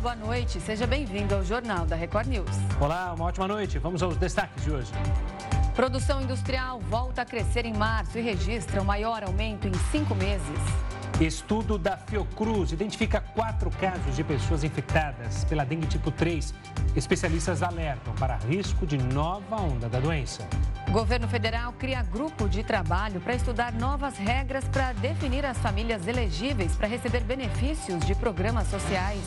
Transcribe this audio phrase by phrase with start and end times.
[0.00, 0.58] boa noite.
[0.60, 2.50] Seja bem-vindo ao Jornal da Record News.
[2.80, 3.78] Olá, uma ótima noite.
[3.78, 4.90] Vamos aos destaques de hoje.
[5.76, 10.58] Produção industrial volta a crescer em março e registra o maior aumento em cinco meses.
[11.20, 16.54] Estudo da Fiocruz identifica quatro casos de pessoas infectadas pela dengue tipo 3.
[16.96, 20.48] Especialistas alertam para risco de nova onda da doença.
[20.90, 26.74] Governo federal cria grupo de trabalho para estudar novas regras para definir as famílias elegíveis
[26.74, 29.22] para receber benefícios de programas sociais.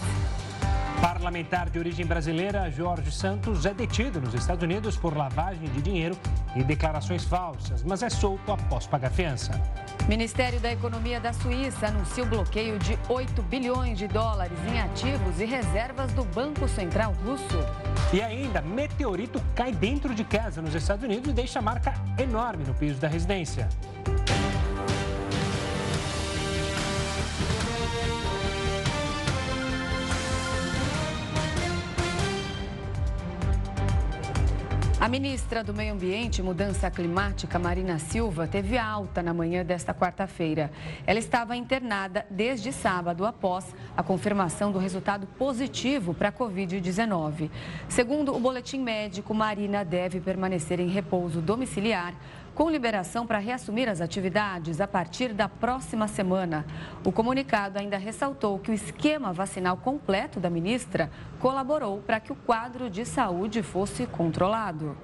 [1.03, 6.17] Parlamentar de origem brasileira, Jorge Santos, é detido nos Estados Unidos por lavagem de dinheiro
[6.55, 9.51] e declarações falsas, mas é solto após pagar fiança.
[10.07, 15.41] Ministério da Economia da Suíça anuncia o bloqueio de 8 bilhões de dólares em ativos
[15.41, 17.59] e reservas do Banco Central Russo.
[18.13, 22.73] E ainda, meteorito cai dentro de casa nos Estados Unidos e deixa marca enorme no
[22.73, 23.67] piso da residência.
[35.03, 39.93] A ministra do Meio Ambiente e Mudança Climática, Marina Silva, teve alta na manhã desta
[39.93, 40.71] quarta-feira.
[41.05, 47.49] Ela estava internada desde sábado após a confirmação do resultado positivo para a Covid-19.
[47.89, 52.13] Segundo o boletim médico, Marina deve permanecer em repouso domiciliar
[52.55, 56.65] com liberação para reassumir as atividades a partir da próxima semana.
[57.03, 62.35] O comunicado ainda ressaltou que o esquema vacinal completo da ministra colaborou para que o
[62.35, 64.95] quadro de saúde fosse controlado.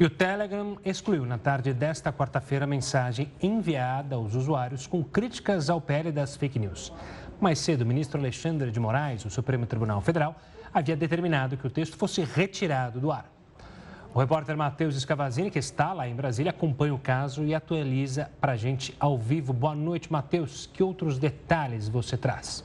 [0.00, 5.70] E o Telegram excluiu na tarde desta quarta-feira a mensagem enviada aos usuários com críticas
[5.70, 6.92] ao PL das fake news.
[7.40, 10.34] Mais cedo, o ministro Alexandre de Moraes, do Supremo Tribunal Federal,
[10.72, 13.30] havia determinado que o texto fosse retirado do ar.
[14.14, 18.52] O repórter Matheus Escavazini, que está lá em Brasília, acompanha o caso e atualiza para
[18.52, 19.54] a gente ao vivo.
[19.54, 20.68] Boa noite, Matheus.
[20.70, 22.62] Que outros detalhes você traz?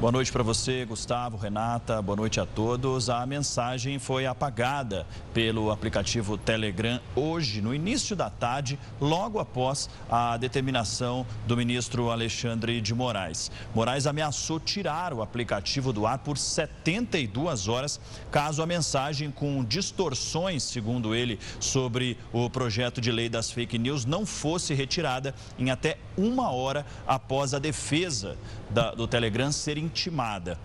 [0.00, 3.10] Boa noite para você, Gustavo, Renata, boa noite a todos.
[3.10, 5.04] A mensagem foi apagada
[5.34, 12.80] pelo aplicativo Telegram hoje, no início da tarde, logo após a determinação do ministro Alexandre
[12.80, 13.50] de Moraes.
[13.74, 18.00] Moraes ameaçou tirar o aplicativo do ar por 72 horas,
[18.30, 24.04] caso a mensagem com distorções, segundo ele, sobre o projeto de lei das fake news
[24.04, 28.36] não fosse retirada em até uma hora após a defesa
[28.70, 30.58] da, do Telegram ser intimada.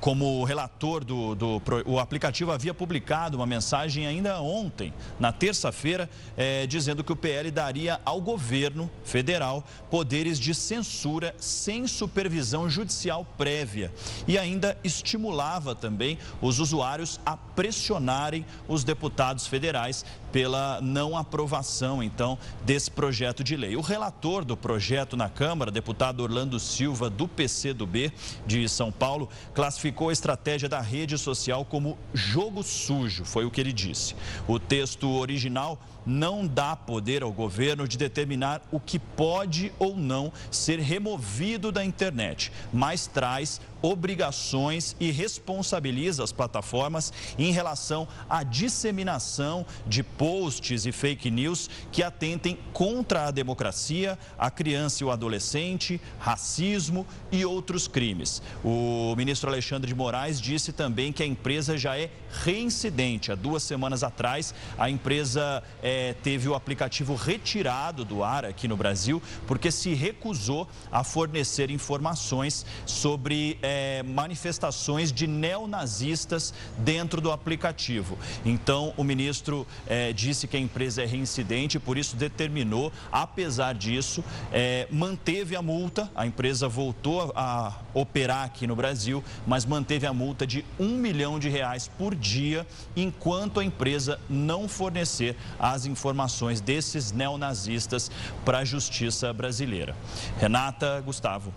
[0.00, 6.66] Como relator do, do o aplicativo havia publicado uma mensagem ainda ontem, na terça-feira, é,
[6.66, 13.92] dizendo que o PL daria ao governo federal poderes de censura sem supervisão judicial prévia
[14.28, 20.04] e ainda estimulava também os usuários a pressionarem os deputados federais
[20.34, 23.76] pela não aprovação, então, desse projeto de lei.
[23.76, 28.12] O relator do projeto na Câmara, deputado Orlando Silva, do PCdoB
[28.44, 33.60] de São Paulo, classificou a estratégia da rede social como jogo sujo, foi o que
[33.60, 34.16] ele disse.
[34.48, 40.32] O texto original não dá poder ao governo de determinar o que pode ou não
[40.50, 49.66] ser removido da internet, mas traz obrigações e responsabiliza as plataformas em relação à disseminação
[49.86, 56.00] de posts e fake news que atentem contra a democracia, a criança e o adolescente,
[56.18, 58.40] racismo e outros crimes.
[58.64, 62.10] O ministro Alexandre de Moraes disse também que a empresa já é
[62.42, 63.30] reincidente.
[63.30, 68.76] Há duas semanas atrás, a empresa é, teve o aplicativo retirado do ar aqui no
[68.76, 73.58] Brasil porque se recusou a fornecer informações sobre.
[73.62, 78.18] É, é, manifestações de neonazistas dentro do aplicativo.
[78.44, 84.24] Então, o ministro é, disse que a empresa é reincidente, por isso determinou, apesar disso,
[84.52, 86.10] é, manteve a multa.
[86.14, 91.38] A empresa voltou a operar aqui no Brasil, mas manteve a multa de um milhão
[91.38, 92.66] de reais por dia,
[92.96, 98.10] enquanto a empresa não fornecer as informações desses neonazistas
[98.44, 99.94] para a justiça brasileira.
[100.38, 101.52] Renata, Gustavo.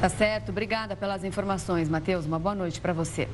[0.00, 0.50] Tá certo.
[0.50, 2.26] Obrigada pelas informações, Matheus.
[2.26, 3.28] Uma boa noite para você.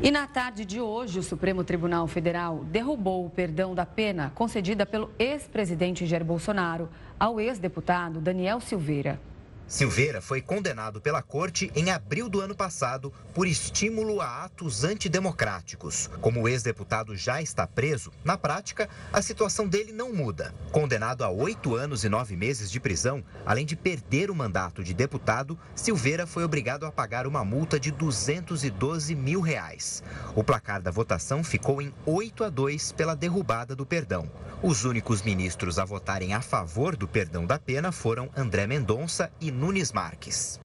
[0.00, 4.86] E na tarde de hoje, o Supremo Tribunal Federal derrubou o perdão da pena concedida
[4.86, 6.88] pelo ex-presidente Jair Bolsonaro
[7.18, 9.20] ao ex-deputado Daniel Silveira.
[9.68, 16.08] Silveira foi condenado pela corte em abril do ano passado por estímulo a atos antidemocráticos.
[16.22, 20.54] Como o ex-deputado já está preso, na prática, a situação dele não muda.
[20.72, 24.94] Condenado a oito anos e nove meses de prisão, além de perder o mandato de
[24.94, 30.02] deputado, Silveira foi obrigado a pagar uma multa de 212 mil reais.
[30.34, 34.30] O placar da votação ficou em 8 a 2 pela derrubada do perdão.
[34.62, 39.52] Os únicos ministros a votarem a favor do perdão da pena foram André Mendonça e
[39.58, 40.60] Nunes Marques.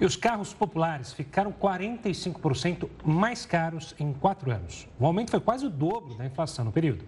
[0.00, 4.88] E os carros populares ficaram 45% mais caros em quatro anos.
[4.98, 7.04] O aumento foi quase o dobro da inflação no período.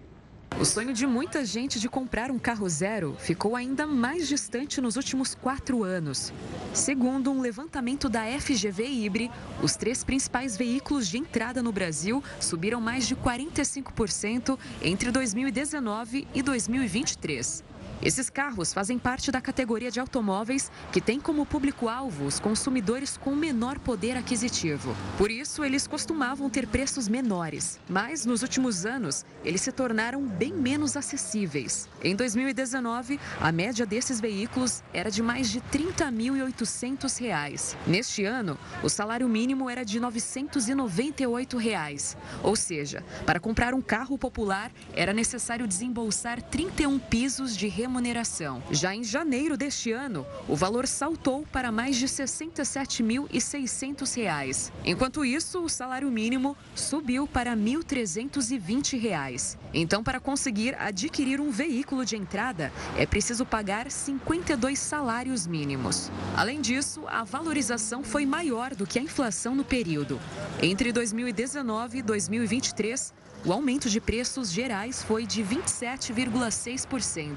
[0.57, 4.95] O sonho de muita gente de comprar um carro zero ficou ainda mais distante nos
[4.95, 6.31] últimos quatro anos.
[6.73, 9.29] Segundo um levantamento da FGV Ibre,
[9.61, 16.41] os três principais veículos de entrada no Brasil subiram mais de 45% entre 2019 e
[16.41, 17.63] 2023.
[17.99, 23.35] Esses carros fazem parte da categoria de automóveis que tem como público-alvo os consumidores com
[23.35, 24.95] menor poder aquisitivo.
[25.17, 30.53] Por isso, eles costumavam ter preços menores, mas nos últimos anos, eles se tornaram bem
[30.53, 31.89] menos acessíveis.
[32.03, 37.75] Em 2019, a média desses veículos era de mais de R$ 30.800.
[37.87, 42.15] Neste ano, o salário mínimo era de 998 reais.
[42.43, 48.61] ou seja, para comprar um carro popular era necessário desembolsar 31 pisos de remuneração remuneração.
[48.69, 54.71] Já em janeiro deste ano, o valor saltou para mais de R$ 67.600.
[54.85, 59.57] Enquanto isso, o salário mínimo subiu para R$ 1.320.
[59.73, 66.11] Então, para conseguir adquirir um veículo de entrada, é preciso pagar 52 salários mínimos.
[66.35, 70.19] Além disso, a valorização foi maior do que a inflação no período.
[70.61, 73.13] Entre 2019 e 2023,
[73.45, 77.35] o aumento de preços gerais foi de 27,6%.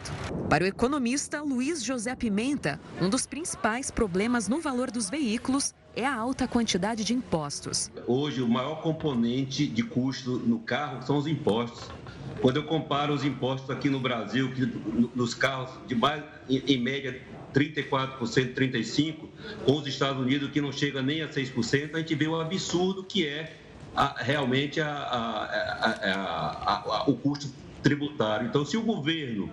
[0.48, 6.04] Para o economista Luiz José Pimenta, um dos principais problemas no valor dos veículos é
[6.04, 7.90] a alta quantidade de impostos.
[8.06, 11.88] Hoje, o maior componente de custo no carro são os impostos.
[12.40, 14.66] Quando eu comparo os impostos aqui no Brasil, que
[15.14, 17.20] nos carros de mais, em média
[17.52, 19.28] 34%, 35%,
[19.64, 23.04] com os Estados Unidos, que não chega nem a 6%, a gente vê o absurdo
[23.04, 23.59] que é
[23.94, 25.84] a, realmente a,
[27.06, 27.52] o custo
[27.82, 28.46] tributário.
[28.46, 29.50] Então, se o governo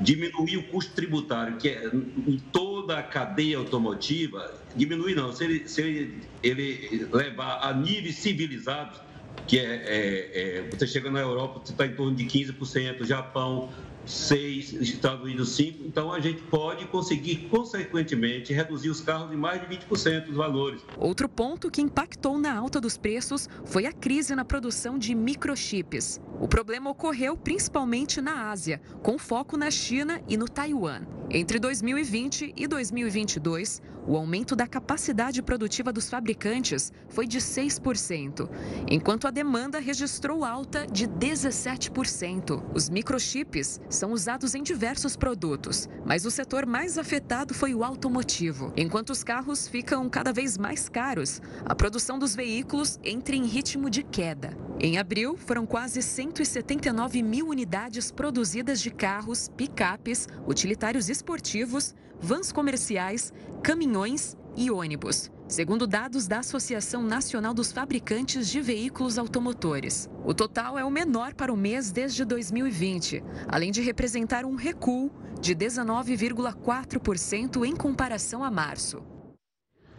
[0.00, 5.68] diminuir o custo tributário, que é em toda a cadeia automotiva, diminuir não, se ele,
[5.68, 9.00] se ele, ele levar a níveis civilizados,
[9.46, 13.70] que é, é, é, você chega na Europa, você está em torno de 15%, Japão
[14.08, 19.60] 6, Estados Unidos 5, então a gente pode conseguir, consequentemente, reduzir os carros em mais
[19.60, 20.80] de 20% dos valores.
[20.96, 26.20] Outro ponto que impactou na alta dos preços foi a crise na produção de microchips.
[26.40, 31.02] O problema ocorreu principalmente na Ásia, com foco na China e no Taiwan.
[31.30, 38.48] Entre 2020 e 2022, o aumento da capacidade produtiva dos fabricantes foi de 6%,
[38.90, 42.64] enquanto a demanda registrou alta de 17%.
[42.74, 48.72] Os microchips são usados em diversos produtos, mas o setor mais afetado foi o automotivo.
[48.76, 53.90] Enquanto os carros ficam cada vez mais caros, a produção dos veículos entra em ritmo
[53.90, 54.56] de queda.
[54.78, 63.32] Em abril, foram quase 179 mil unidades produzidas de carros, picapes, utilitários esportivos, vans comerciais,
[63.62, 70.10] caminhões e ônibus segundo dados da Associação Nacional dos Fabricantes de Veículos Automotores.
[70.24, 75.10] O total é o menor para o mês desde 2020, além de representar um recuo
[75.40, 79.02] de 19,4% em comparação a março.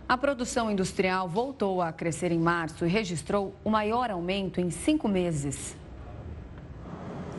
[0.07, 5.07] A produção industrial voltou a crescer em março e registrou o maior aumento em cinco
[5.07, 5.75] meses.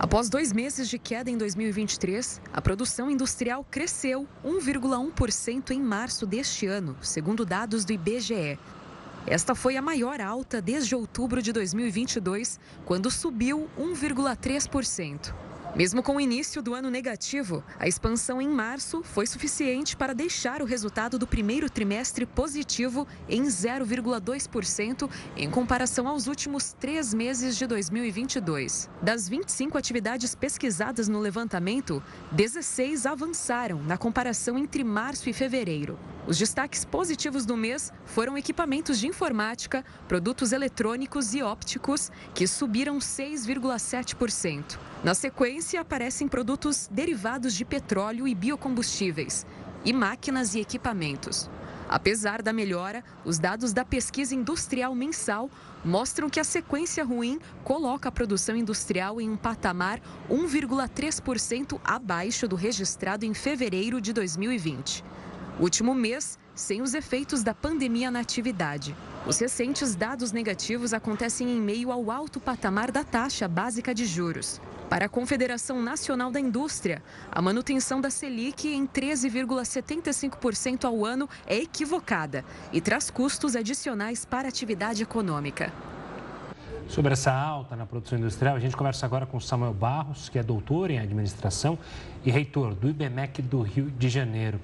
[0.03, 6.65] Após dois meses de queda em 2023, a produção industrial cresceu 1,1% em março deste
[6.65, 8.59] ano, segundo dados do IBGE.
[9.27, 15.35] Esta foi a maior alta desde outubro de 2022, quando subiu 1,3%.
[15.75, 20.61] Mesmo com o início do ano negativo, a expansão em março foi suficiente para deixar
[20.63, 27.69] o resultado do primeiro trimestre positivo em 0,2% em comparação aos últimos três meses de
[27.69, 28.91] 2022.
[29.01, 35.97] Das 25 atividades pesquisadas no levantamento, 16 avançaram na comparação entre março e fevereiro.
[36.27, 42.99] Os destaques positivos do mês foram equipamentos de informática, produtos eletrônicos e ópticos, que subiram
[42.99, 44.79] 6,7%.
[45.03, 49.47] Na sequência, aparecem produtos derivados de petróleo e biocombustíveis,
[49.85, 51.51] e máquinas e equipamentos.
[51.89, 55.51] Apesar da melhora, os dados da pesquisa industrial mensal
[55.85, 60.01] mostram que a sequência ruim coloca a produção industrial em um patamar
[60.31, 65.03] 1,3% abaixo do registrado em fevereiro de 2020.
[65.59, 68.95] Último mês, sem os efeitos da pandemia na atividade.
[69.27, 74.61] Os recentes dados negativos acontecem em meio ao alto patamar da taxa básica de juros.
[74.91, 81.59] Para a Confederação Nacional da Indústria, a manutenção da Selic em 13,75% ao ano é
[81.59, 85.73] equivocada e traz custos adicionais para a atividade econômica.
[86.89, 90.43] Sobre essa alta na produção industrial, a gente conversa agora com Samuel Barros, que é
[90.43, 91.79] doutor em administração
[92.25, 94.61] e reitor do IBMEC do Rio de Janeiro.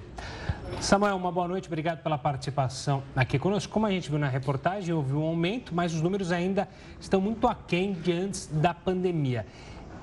[0.81, 3.71] Samuel, uma boa noite, obrigado pela participação aqui conosco.
[3.71, 6.67] Como a gente viu na reportagem, houve um aumento, mas os números ainda
[6.99, 9.45] estão muito aquém de antes da pandemia.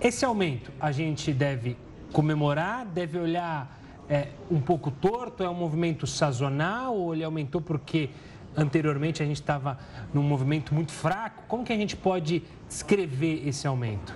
[0.01, 1.77] Esse aumento a gente deve
[2.13, 8.11] comemorar, deve olhar é, um pouco torto, é um movimento sazonal ou ele aumentou porque
[8.57, 9.79] anteriormente a gente estava
[10.13, 11.43] num movimento muito fraco.
[11.49, 14.15] Como que a gente pode descrever esse aumento?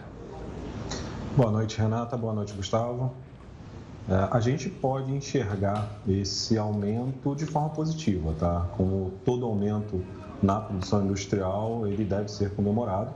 [1.36, 2.16] Boa noite, Renata.
[2.16, 3.14] Boa noite, Gustavo.
[4.08, 8.66] É, a gente pode enxergar esse aumento de forma positiva, tá?
[8.76, 10.04] Como todo aumento
[10.42, 13.12] na produção industrial, ele deve ser comemorado.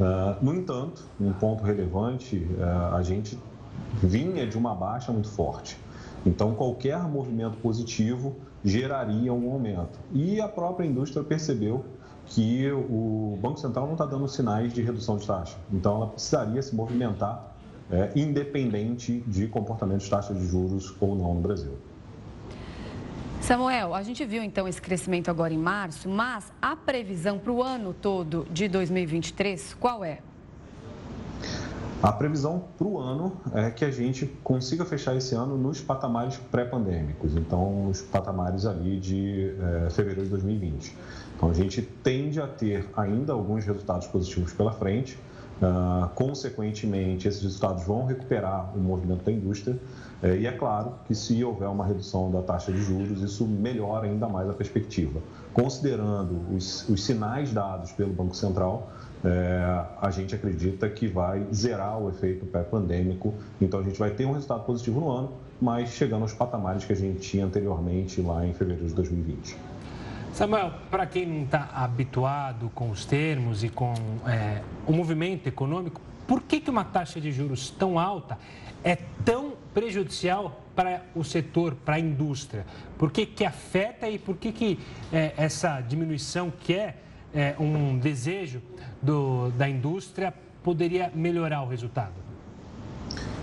[0.00, 3.38] É, no entanto, um ponto relevante, é, a gente
[4.02, 5.78] vinha de uma baixa muito forte.
[6.24, 9.98] Então, qualquer movimento positivo geraria um aumento.
[10.12, 11.84] E a própria indústria percebeu
[12.26, 15.56] que o Banco Central não está dando sinais de redução de taxa.
[15.72, 17.54] Então, ela precisaria se movimentar
[17.90, 21.72] é, independente de comportamento de taxa de juros ou não no Brasil.
[23.40, 27.62] Samuel, a gente viu então esse crescimento agora em março, mas a previsão para o
[27.62, 30.18] ano todo de 2023, qual é?
[32.02, 36.36] A previsão para o ano é que a gente consiga fechar esse ano nos patamares
[36.50, 39.54] pré-pandêmicos, então nos patamares ali de
[39.86, 40.94] é, fevereiro de 2020.
[41.36, 45.18] Então a gente tende a ter ainda alguns resultados positivos pela frente,
[45.60, 49.78] uh, consequentemente esses resultados vão recuperar o movimento da indústria
[50.22, 54.06] é, e é claro que se houver uma redução da taxa de juros, isso melhora
[54.06, 55.20] ainda mais a perspectiva.
[55.52, 58.90] Considerando os, os sinais dados pelo Banco Central,
[59.24, 63.34] é, a gente acredita que vai zerar o efeito pré-pandêmico.
[63.60, 66.92] Então, a gente vai ter um resultado positivo no ano, mas chegando aos patamares que
[66.92, 69.56] a gente tinha anteriormente lá em fevereiro de 2020.
[70.32, 73.94] Samuel, para quem não está habituado com os termos e com
[74.26, 78.38] é, o movimento econômico, por que, que uma taxa de juros tão alta
[78.84, 82.64] é tão prejudicial para o setor, para a indústria?
[82.96, 84.78] Por que, que afeta e por que, que
[85.12, 86.96] é, essa diminuição que é
[87.34, 88.62] é, um desejo
[89.02, 92.14] do, da indústria poderia melhorar o resultado?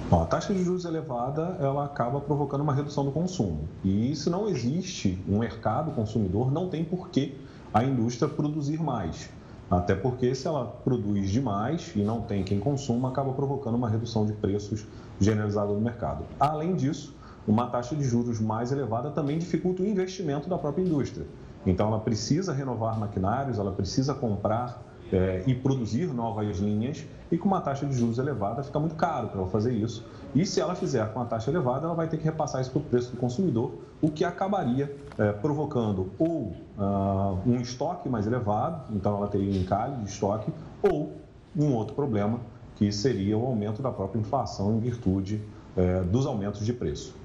[0.09, 3.69] Bom, a taxa de juros elevada ela acaba provocando uma redução do consumo.
[3.85, 7.37] E se não existe um mercado consumidor, não tem por que
[7.71, 9.29] a indústria produzir mais.
[9.69, 14.25] Até porque se ela produz demais e não tem quem consuma, acaba provocando uma redução
[14.25, 14.83] de preços
[15.23, 16.25] generalizada no mercado.
[16.39, 17.15] Além disso,
[17.47, 21.25] uma taxa de juros mais elevada também dificulta o investimento da própria indústria.
[21.65, 27.47] Então, ela precisa renovar maquinários, ela precisa comprar é, e produzir novas linhas, e com
[27.47, 30.05] uma taxa de juros elevada fica muito caro para ela fazer isso.
[30.33, 32.79] E se ela fizer com a taxa elevada, ela vai ter que repassar isso para
[32.79, 38.93] o preço do consumidor, o que acabaria é, provocando ou uh, um estoque mais elevado,
[38.93, 40.51] então ela teria um encalhe de estoque,
[40.81, 41.13] ou
[41.55, 42.39] um outro problema,
[42.75, 45.41] que seria o aumento da própria inflação em virtude
[45.75, 47.15] é, dos aumentos de preço.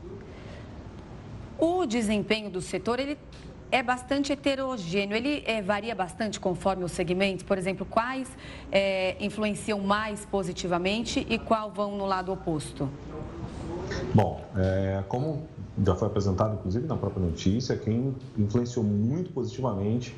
[1.59, 3.19] O desempenho do setor ele
[3.71, 5.17] é bastante heterogêneo.
[5.17, 7.43] Ele é, varia bastante conforme os segmentos.
[7.43, 8.29] Por exemplo, quais
[8.71, 12.89] é, influenciam mais positivamente e qual vão no lado oposto?
[14.15, 15.47] Bom, é, como
[15.85, 20.15] já foi apresentado, inclusive, na própria notícia, quem influenciou muito positivamente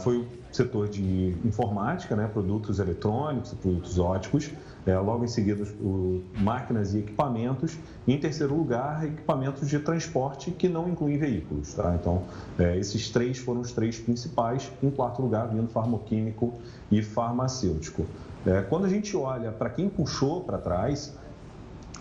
[0.00, 4.50] foi o setor de informática, né, produtos eletrônicos, produtos óticos,
[4.86, 10.50] é, logo em seguida o, máquinas e equipamentos, e em terceiro lugar equipamentos de transporte
[10.50, 11.74] que não incluem veículos.
[11.74, 11.94] Tá?
[11.94, 12.24] Então,
[12.58, 16.54] é, esses três foram os três principais, em quarto lugar vindo farmoquímico
[16.90, 18.06] e farmacêutico.
[18.46, 21.14] É, quando a gente olha para quem puxou para trás,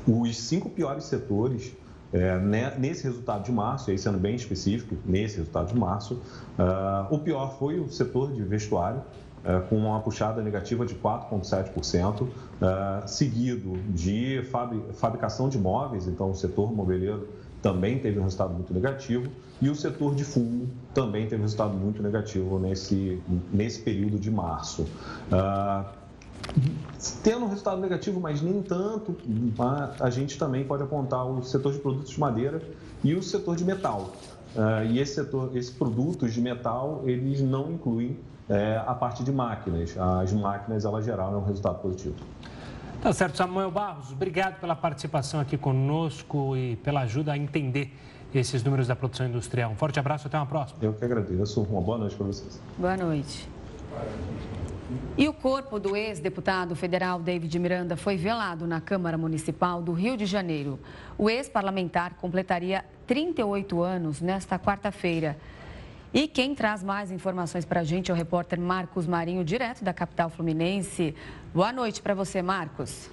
[0.07, 1.73] os cinco piores setores
[2.11, 6.15] é, né, nesse resultado de março, e aí sendo bem específico, nesse resultado de março,
[6.15, 12.21] uh, o pior foi o setor de vestuário, uh, com uma puxada negativa de 4,7%,
[12.23, 12.29] uh,
[13.07, 14.41] seguido de
[14.93, 17.27] fabricação de móveis, então o setor moveleiro
[17.61, 19.29] também teve um resultado muito negativo,
[19.61, 24.31] e o setor de fumo também teve um resultado muito negativo nesse, nesse período de
[24.31, 24.83] março.
[25.31, 25.98] Uh,
[27.23, 29.15] tendo um resultado negativo, mas nem tanto,
[29.99, 32.61] a gente também pode apontar o setor de produtos de madeira
[33.03, 34.13] e o setor de metal.
[34.55, 38.17] Uh, e esse setor, esses produtos de metal, eles não incluem
[38.49, 39.95] é, a parte de máquinas.
[39.97, 42.15] As máquinas, elas geraram um resultado positivo.
[43.01, 47.93] Tá certo, Samuel Barros, obrigado pela participação aqui conosco e pela ajuda a entender
[48.33, 49.71] esses números da produção industrial.
[49.71, 50.79] Um forte abraço, até uma próxima.
[50.81, 51.61] Eu que agradeço.
[51.61, 52.59] Uma boa noite para vocês.
[52.77, 53.47] Boa noite.
[55.17, 60.17] E o corpo do ex-deputado federal David Miranda foi velado na Câmara Municipal do Rio
[60.17, 60.79] de Janeiro.
[61.17, 65.37] O ex-parlamentar completaria 38 anos nesta quarta-feira.
[66.11, 69.93] E quem traz mais informações para a gente é o repórter Marcos Marinho, direto da
[69.93, 71.15] capital fluminense.
[71.53, 73.09] Boa noite para você, Marcos.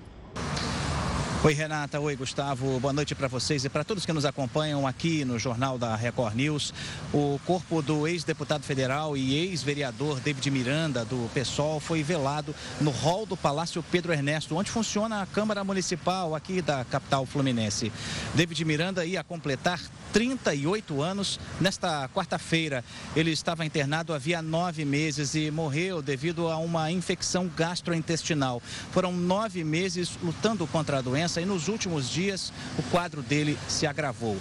[1.47, 2.01] Oi, Renata.
[2.01, 2.81] Oi, Gustavo.
[2.81, 6.35] Boa noite para vocês e para todos que nos acompanham aqui no Jornal da Record
[6.35, 6.75] News.
[7.15, 13.25] O corpo do ex-deputado federal e ex-vereador David Miranda, do PSOL, foi velado no hall
[13.25, 17.93] do Palácio Pedro Ernesto, onde funciona a Câmara Municipal aqui da capital fluminense.
[18.35, 19.81] David Miranda ia completar
[20.13, 22.85] 38 anos nesta quarta-feira.
[23.15, 28.61] Ele estava internado havia nove meses e morreu devido a uma infecção gastrointestinal.
[28.91, 33.59] Foram nove meses lutando contra a doença doença e nos últimos dias o quadro dele
[33.69, 34.37] se agravou.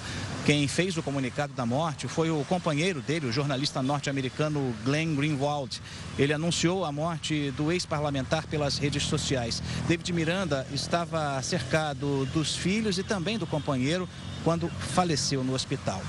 [0.45, 5.81] Quem fez o comunicado da morte foi o companheiro dele, o jornalista norte-americano Glenn Greenwald.
[6.17, 9.61] Ele anunciou a morte do ex-parlamentar pelas redes sociais.
[9.87, 14.07] David Miranda estava cercado dos filhos e também do companheiro
[14.43, 16.01] quando faleceu no hospital.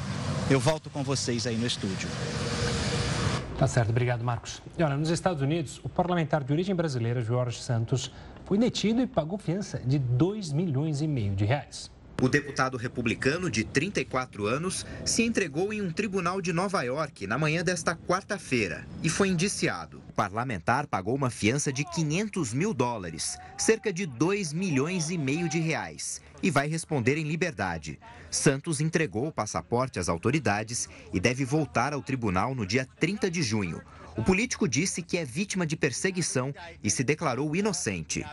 [0.50, 2.08] Eu volto com vocês aí no estúdio.
[3.58, 4.60] Tá certo, obrigado, Marcos.
[4.78, 8.12] E olha, nos Estados Unidos, o parlamentar de origem brasileira, Jorge Santos,
[8.46, 11.90] foi detido e pagou fiança de 2 milhões e meio de reais.
[12.22, 17.36] O deputado republicano de 34 anos se entregou em um tribunal de Nova York na
[17.36, 20.00] manhã desta quarta-feira e foi indiciado.
[20.08, 25.46] O parlamentar pagou uma fiança de 500 mil dólares, cerca de 2 milhões e meio
[25.46, 27.98] de reais, e vai responder em liberdade.
[28.30, 33.42] Santos entregou o passaporte às autoridades e deve voltar ao tribunal no dia 30 de
[33.42, 33.82] junho.
[34.16, 38.24] O político disse que é vítima de perseguição e se declarou inocente.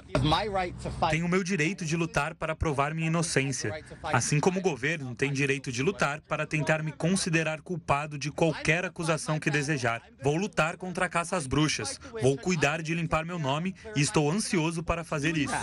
[1.10, 5.34] Tenho o meu direito de lutar para provar minha inocência, assim como o governo tem
[5.34, 10.02] direito de lutar para tentar me considerar culpado de qualquer acusação que desejar.
[10.24, 14.32] Vou lutar contra a caça às bruxas, vou cuidar de limpar meu nome e estou
[14.32, 15.54] ansioso para fazer isso.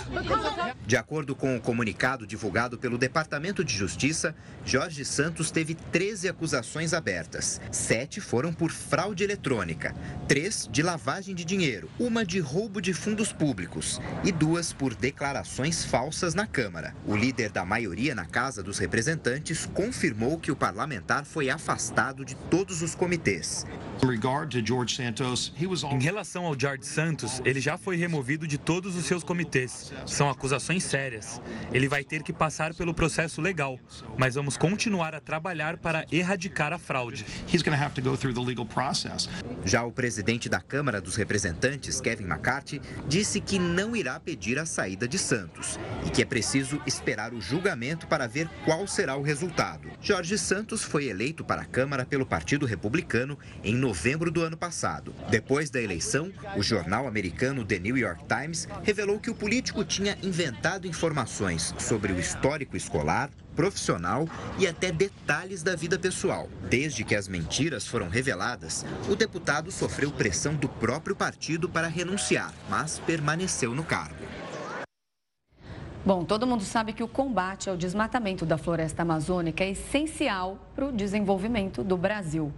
[0.86, 4.34] De acordo com o comunicado divulgado pelo Departamento de Justiça,
[4.66, 7.60] Jorge Santos teve 13 acusações abertas.
[7.70, 9.94] Sete foram por fraude eletrônica
[10.26, 15.84] três de lavagem de dinheiro, uma de roubo de fundos públicos e duas por declarações
[15.84, 16.94] falsas na Câmara.
[17.06, 22.34] O líder da maioria na Casa dos Representantes confirmou que o parlamentar foi afastado de
[22.34, 23.66] todos os comitês.
[25.92, 29.92] Em relação ao George Santos, ele já foi removido de todos os seus comitês.
[30.06, 31.40] São acusações sérias.
[31.72, 33.78] Ele vai ter que passar pelo processo legal,
[34.16, 37.26] mas vamos continuar a trabalhar para erradicar a fraude.
[39.64, 44.64] Já o presidente da Câmara dos Representantes, Kevin McCarthy, disse que não irá pedir a
[44.64, 49.20] saída de Santos e que é preciso esperar o julgamento para ver qual será o
[49.20, 49.90] resultado.
[50.00, 55.14] Jorge Santos foi eleito para a Câmara pelo Partido Republicano em novembro do ano passado.
[55.28, 60.16] Depois da eleição, o jornal americano The New York Times revelou que o político tinha
[60.22, 63.28] inventado informações sobre o histórico escolar,
[63.60, 64.26] profissional
[64.58, 66.48] e até detalhes da vida pessoal.
[66.70, 72.54] Desde que as mentiras foram reveladas, o deputado sofreu pressão do próprio partido para renunciar,
[72.70, 74.24] mas permaneceu no cargo.
[76.06, 80.86] Bom, todo mundo sabe que o combate ao desmatamento da floresta amazônica é essencial para
[80.86, 82.50] o desenvolvimento do Brasil.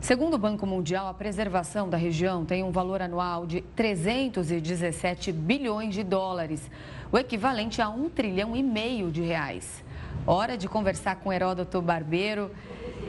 [0.00, 5.94] Segundo o Banco Mundial, a preservação da região tem um valor anual de 317 bilhões
[5.94, 6.70] de dólares,
[7.12, 9.84] o equivalente a um trilhão e meio de reais.
[10.24, 12.50] Hora de conversar com Heródoto Barbeiro.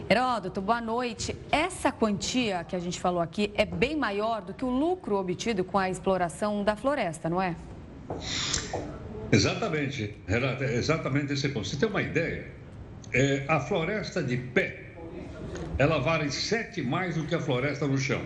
[0.10, 1.36] Heródoto, boa noite.
[1.52, 5.63] Essa quantia que a gente falou aqui é bem maior do que o lucro obtido
[5.63, 7.56] com a exploração da floresta, não é?
[9.32, 11.67] Exatamente, Renata, é exatamente esse ponto.
[11.67, 12.48] Você tem uma ideia?
[13.13, 14.86] É, a floresta de pé,
[15.78, 18.22] ela vale sete mais do que a floresta no chão.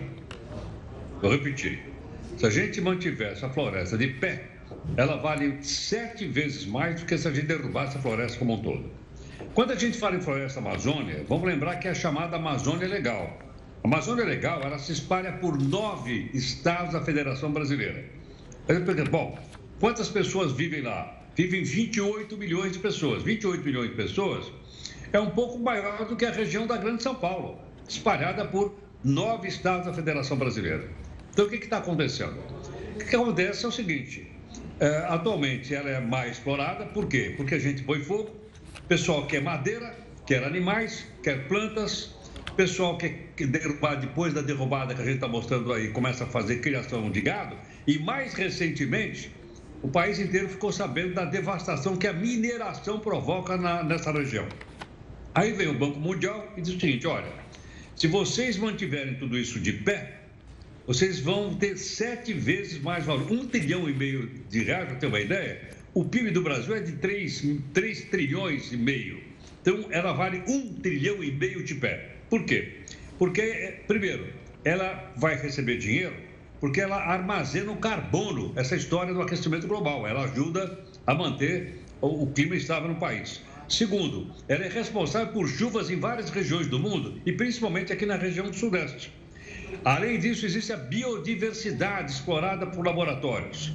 [1.20, 1.92] Vou repetir.
[2.38, 4.51] Se a gente mantivesse a floresta de pé,
[4.96, 8.62] ela vale sete vezes mais do que se a gente derrubasse a floresta como um
[8.62, 8.90] todo.
[9.54, 13.38] Quando a gente fala em floresta amazônia, vamos lembrar que é a chamada Amazônia Legal.
[13.84, 18.04] A Amazônia Legal, ela se espalha por nove estados da Federação Brasileira.
[19.10, 19.38] Bom,
[19.80, 21.20] quantas pessoas vivem lá?
[21.34, 23.22] Vivem 28 milhões de pessoas.
[23.22, 24.50] 28 milhões de pessoas
[25.12, 27.58] é um pouco maior do que a região da Grande São Paulo,
[27.88, 30.88] espalhada por nove estados da Federação Brasileira.
[31.30, 32.38] Então, o que está acontecendo?
[32.94, 34.31] O que acontece é o seguinte:
[34.82, 37.34] é, atualmente ela é mais explorada, por quê?
[37.36, 38.34] Porque a gente põe fogo,
[38.88, 42.16] pessoal quer madeira, quer animais, quer plantas,
[42.56, 46.56] pessoal quer derrubar, depois da derrubada que a gente está mostrando aí, começa a fazer
[46.56, 49.32] criação de gado, e mais recentemente,
[49.82, 54.48] o país inteiro ficou sabendo da devastação que a mineração provoca na, nessa região.
[55.32, 57.32] Aí vem o Banco Mundial e diz o seguinte: olha,
[57.94, 60.21] se vocês mantiverem tudo isso de pé,
[60.86, 63.30] vocês vão ter sete vezes mais valor.
[63.30, 65.60] Um trilhão e meio de reais, para ter uma ideia,
[65.94, 69.22] o PIB do Brasil é de 3, 3 trilhões e meio.
[69.60, 72.16] Então, ela vale um trilhão e meio de pé.
[72.28, 72.80] Por quê?
[73.18, 74.26] Porque, primeiro,
[74.64, 76.14] ela vai receber dinheiro
[76.62, 80.06] porque ela armazena o carbono, essa história do aquecimento global.
[80.06, 83.42] Ela ajuda a manter o clima estável no país.
[83.68, 88.16] Segundo, ela é responsável por chuvas em várias regiões do mundo e principalmente aqui na
[88.16, 89.12] região do Sudeste.
[89.84, 93.72] Além disso, existe a biodiversidade explorada por laboratórios,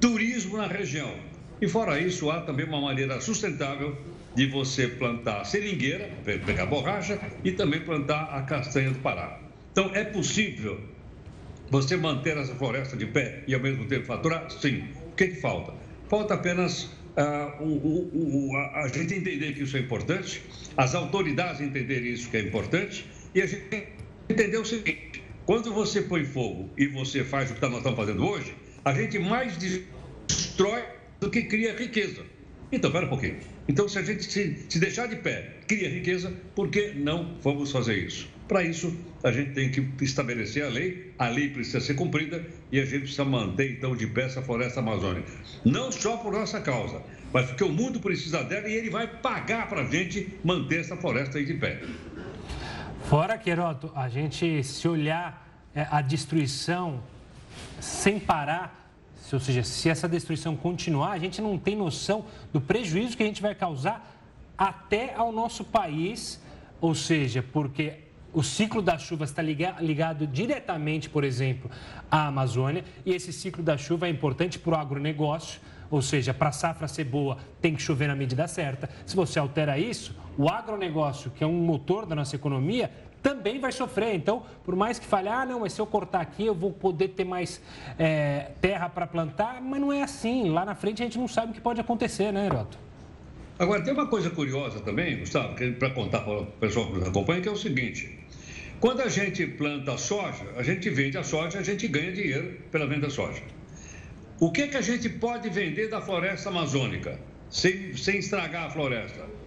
[0.00, 1.14] turismo na região.
[1.60, 3.96] E fora isso, há também uma maneira sustentável
[4.34, 9.40] de você plantar seringueira, pegar borracha, e também plantar a castanha do Pará.
[9.72, 10.80] Então, é possível
[11.70, 14.50] você manter essa floresta de pé e ao mesmo tempo faturar?
[14.50, 14.84] Sim.
[15.12, 15.72] O que, que falta?
[16.08, 20.42] Falta apenas uh, o, o, o, a, a gente entender que isso é importante,
[20.76, 23.88] as autoridades entenderem isso que é importante e a gente
[24.28, 28.24] entender o seguinte: quando você põe fogo e você faz o que nós estamos fazendo
[28.24, 30.82] hoje, a gente mais destrói
[31.20, 32.22] do que cria riqueza.
[32.72, 33.36] Então, espera um pouquinho.
[33.68, 37.72] Então, se a gente se, se deixar de pé, cria riqueza, por que não vamos
[37.72, 38.28] fazer isso?
[38.46, 42.80] Para isso, a gente tem que estabelecer a lei, a lei precisa ser cumprida e
[42.80, 45.30] a gente precisa manter, então, de pé essa floresta amazônica.
[45.64, 49.68] Não só por nossa causa, mas porque o mundo precisa dela e ele vai pagar
[49.68, 51.80] para a gente manter essa floresta aí de pé.
[53.04, 57.00] Fora, Queroto, a gente se olhar é, a destruição
[57.80, 58.88] sem parar,
[59.32, 63.26] ou seja, se essa destruição continuar, a gente não tem noção do prejuízo que a
[63.26, 64.16] gente vai causar
[64.56, 66.40] até ao nosso país,
[66.80, 71.70] ou seja, porque o ciclo da chuva está ligado diretamente, por exemplo,
[72.10, 75.60] à Amazônia, e esse ciclo da chuva é importante para o agronegócio,
[75.90, 78.88] ou seja, para a safra ser boa, tem que chover na medida certa.
[79.04, 82.90] Se você altera isso, o agronegócio, que é um motor da nossa economia,
[83.22, 84.14] também vai sofrer.
[84.14, 87.08] Então, por mais que fale, ah, não, mas se eu cortar aqui, eu vou poder
[87.08, 87.60] ter mais
[87.98, 90.48] é, terra para plantar, mas não é assim.
[90.48, 92.78] Lá na frente a gente não sabe o que pode acontecer, né, Heroto?
[93.58, 97.42] Agora, tem uma coisa curiosa também, Gustavo, para contar para o pessoal que nos acompanha,
[97.42, 98.18] que é o seguinte.
[98.80, 102.86] Quando a gente planta soja, a gente vende a soja, a gente ganha dinheiro pela
[102.86, 103.42] venda da soja.
[104.40, 109.39] O que, que a gente pode vender da floresta amazônica, sem, sem estragar a floresta?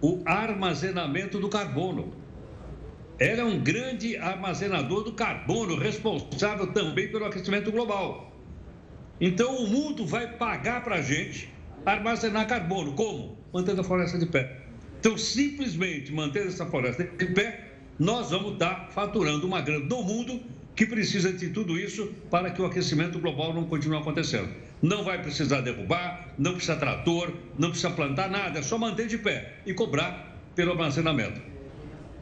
[0.00, 2.12] O armazenamento do carbono.
[3.18, 8.32] É um grande armazenador do carbono, responsável também pelo aquecimento global.
[9.18, 11.50] Então, o mundo vai pagar para a gente
[11.84, 12.92] armazenar carbono.
[12.92, 13.38] Como?
[13.52, 14.60] Mantendo a floresta de pé.
[15.00, 20.42] Então, simplesmente mantendo essa floresta de pé, nós vamos estar faturando uma grana do mundo
[20.74, 24.50] que precisa de tudo isso para que o aquecimento global não continue acontecendo.
[24.82, 29.18] Não vai precisar derrubar, não precisa trator, não precisa plantar nada, é só manter de
[29.18, 31.40] pé e cobrar pelo armazenamento,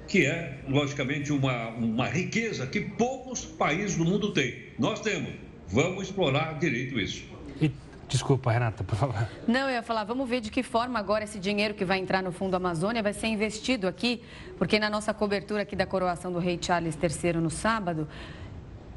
[0.07, 4.55] que é, logicamente, uma, uma riqueza que poucos países do mundo têm.
[4.79, 5.33] Nós temos.
[5.69, 7.25] Vamos explorar direito isso.
[7.61, 7.71] E
[8.09, 9.29] Desculpa, Renata, por favor.
[9.49, 12.23] Não, eu ia falar, vamos ver de que forma agora esse dinheiro que vai entrar
[12.23, 14.23] no Fundo Amazônia vai ser investido aqui,
[14.59, 18.07] porque na nossa cobertura aqui da coroação do rei Charles III no sábado,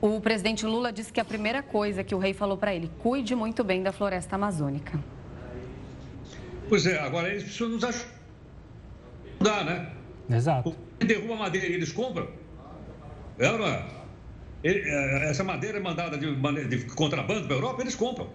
[0.02, 3.36] o presidente Lula disse que a primeira coisa que o rei falou para ele, cuide
[3.36, 5.00] muito bem da floresta amazônica.
[6.70, 9.92] Pois é, agora eles precisam nos ajudar, né?
[10.30, 10.76] Exato.
[11.00, 12.28] Quem derruba madeira e eles compram,
[13.40, 13.86] é, não é?
[14.64, 16.36] é essa madeira é mandada de,
[16.68, 18.30] de contrabando para a Europa, eles compram.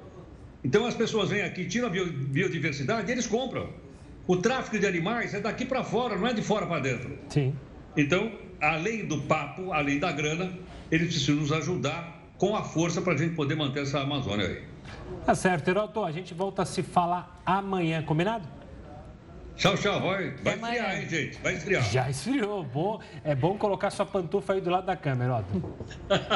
[0.64, 3.68] Então as pessoas vêm aqui, tiram a biodiversidade e eles compram.
[4.27, 7.18] O tráfico de animais é daqui para fora, não é de fora para dentro.
[7.29, 7.55] Sim.
[7.96, 10.57] Então, além do papo, além da grana,
[10.92, 14.62] eles precisam nos ajudar com a força para a gente poder manter essa Amazônia aí.
[15.24, 16.05] Tá certo, Heroto.
[16.05, 18.46] A gente volta a se falar amanhã, combinado?
[19.57, 20.00] Tchau, tchau.
[20.02, 21.38] Vai, vai esfriar, hein, gente?
[21.42, 21.83] Vai esfriar.
[21.90, 22.64] Já esfriou.
[22.64, 25.62] Bom, é bom colocar sua pantufa aí do lado da câmera, Otto.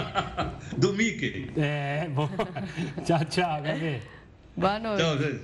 [0.79, 1.51] do Mickey.
[1.57, 2.29] É, bom.
[3.05, 4.01] tchau, tchau, Gabi.
[4.57, 5.03] Boa noite.
[5.03, 5.43] Tchau, gente.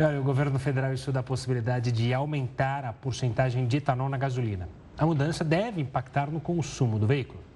[0.00, 4.68] Olha, o governo federal estuda a possibilidade de aumentar a porcentagem de etanol na gasolina.
[4.98, 7.53] A mudança deve impactar no consumo do veículo.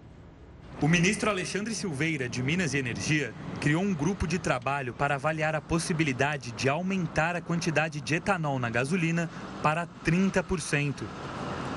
[0.81, 5.57] O ministro Alexandre Silveira, de Minas e Energia, criou um grupo de trabalho para avaliar
[5.57, 9.29] a possibilidade de aumentar a quantidade de etanol na gasolina
[9.61, 11.03] para 30%.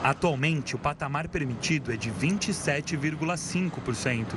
[0.04, 4.36] Atualmente, o patamar permitido é de 27,5%.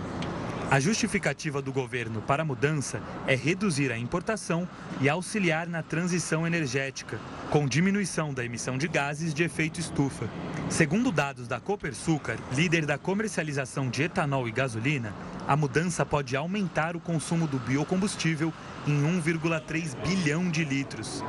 [0.70, 4.68] A justificativa do governo para a mudança é reduzir a importação
[5.00, 10.28] e auxiliar na transição energética, com diminuição da emissão de gases de efeito estufa.
[10.70, 15.12] Segundo dados da Copersucar, líder da comercialização de etanol e gasolina,
[15.46, 18.52] a mudança pode aumentar o consumo do biocombustível
[18.86, 21.22] em 1,3 bilhão de litros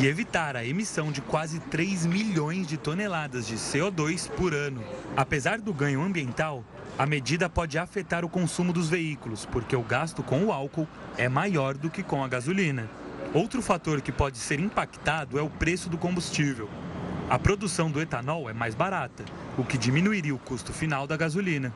[0.00, 4.82] e evitar a emissão de quase 3 milhões de toneladas de CO2 por ano.
[5.14, 6.64] Apesar do ganho ambiental,
[6.98, 11.28] a medida pode afetar o consumo dos veículos, porque o gasto com o álcool é
[11.28, 12.90] maior do que com a gasolina.
[13.32, 16.68] Outro fator que pode ser impactado é o preço do combustível.
[17.30, 19.24] A produção do etanol é mais barata,
[19.56, 21.72] o que diminuiria o custo final da gasolina.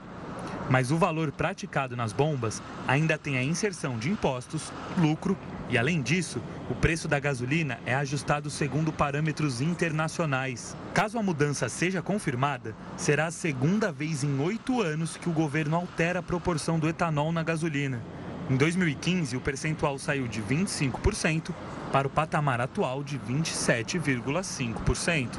[0.73, 5.37] Mas o valor praticado nas bombas ainda tem a inserção de impostos, lucro
[5.69, 10.75] e, além disso, o preço da gasolina é ajustado segundo parâmetros internacionais.
[10.95, 15.77] Caso a mudança seja confirmada, será a segunda vez em oito anos que o governo
[15.77, 18.01] altera a proporção do etanol na gasolina.
[18.49, 21.53] Em 2015, o percentual saiu de 25%
[21.93, 25.39] para o patamar atual de 27,5%.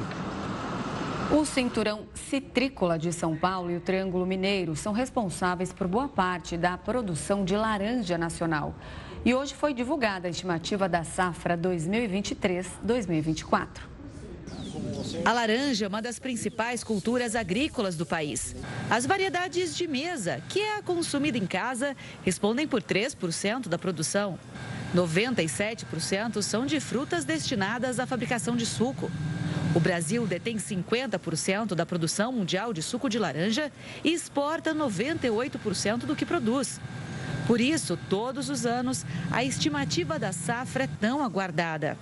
[1.30, 6.54] O Cinturão Citrícola de São Paulo e o Triângulo Mineiro são responsáveis por boa parte
[6.56, 8.74] da produção de laranja nacional.
[9.24, 13.68] E hoje foi divulgada a estimativa da safra 2023-2024.
[15.24, 18.54] A laranja é uma das principais culturas agrícolas do país.
[18.90, 24.38] As variedades de mesa, que é a consumida em casa, respondem por 3% da produção.
[24.94, 29.10] 97% são de frutas destinadas à fabricação de suco.
[29.74, 33.72] O Brasil detém 50% da produção mundial de suco de laranja
[34.04, 36.80] e exporta 98% do que produz.
[37.46, 41.98] Por isso, todos os anos, a estimativa da safra é tão aguardada.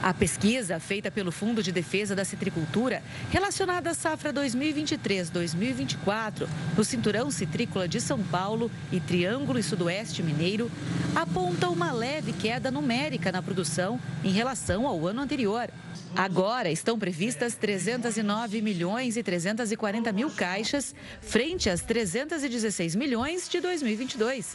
[0.00, 7.30] A pesquisa feita pelo Fundo de Defesa da Citricultura, relacionada à safra 2023-2024, no Cinturão
[7.30, 10.70] Citrícola de São Paulo e Triângulo e Sudoeste Mineiro,
[11.14, 15.68] aponta uma leve queda numérica na produção em relação ao ano anterior.
[16.14, 24.54] Agora estão previstas 309 milhões e 340 mil caixas, frente às 316 milhões de 2022.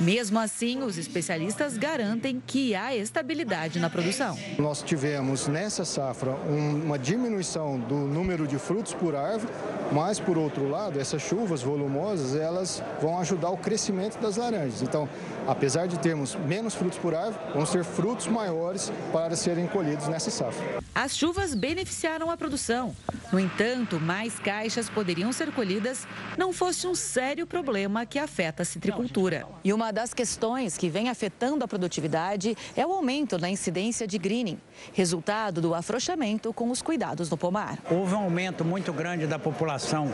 [0.00, 4.36] Mesmo assim, os especialistas garantem que há estabilidade na produção.
[4.58, 9.52] Nós tivemos nessa safra uma diminuição do número de frutos por árvore,
[9.92, 14.82] mas por outro lado, essas chuvas volumosas, elas vão ajudar o crescimento das laranjas.
[14.82, 15.08] Então,
[15.46, 20.30] apesar de termos menos frutos por árvore, vamos ter frutos maiores para serem colhidos nessa
[20.30, 20.82] safra.
[20.94, 22.94] As chuvas beneficiaram a produção.
[23.32, 28.66] No entanto, mais caixas poderiam ser colhidas não fosse um sério problema que afeta a
[28.66, 29.46] citricultura.
[29.62, 34.16] E uma das questões que vem afetando a produtividade é o aumento na incidência de
[34.16, 34.58] greening,
[34.94, 37.78] resultado do afrouxamento com os cuidados no pomar.
[37.90, 40.10] Houve um aumento muito grande da população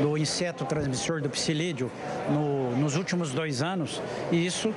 [0.00, 1.92] do inseto transmissor do psilídeo
[2.30, 4.74] no, nos últimos dois anos e isso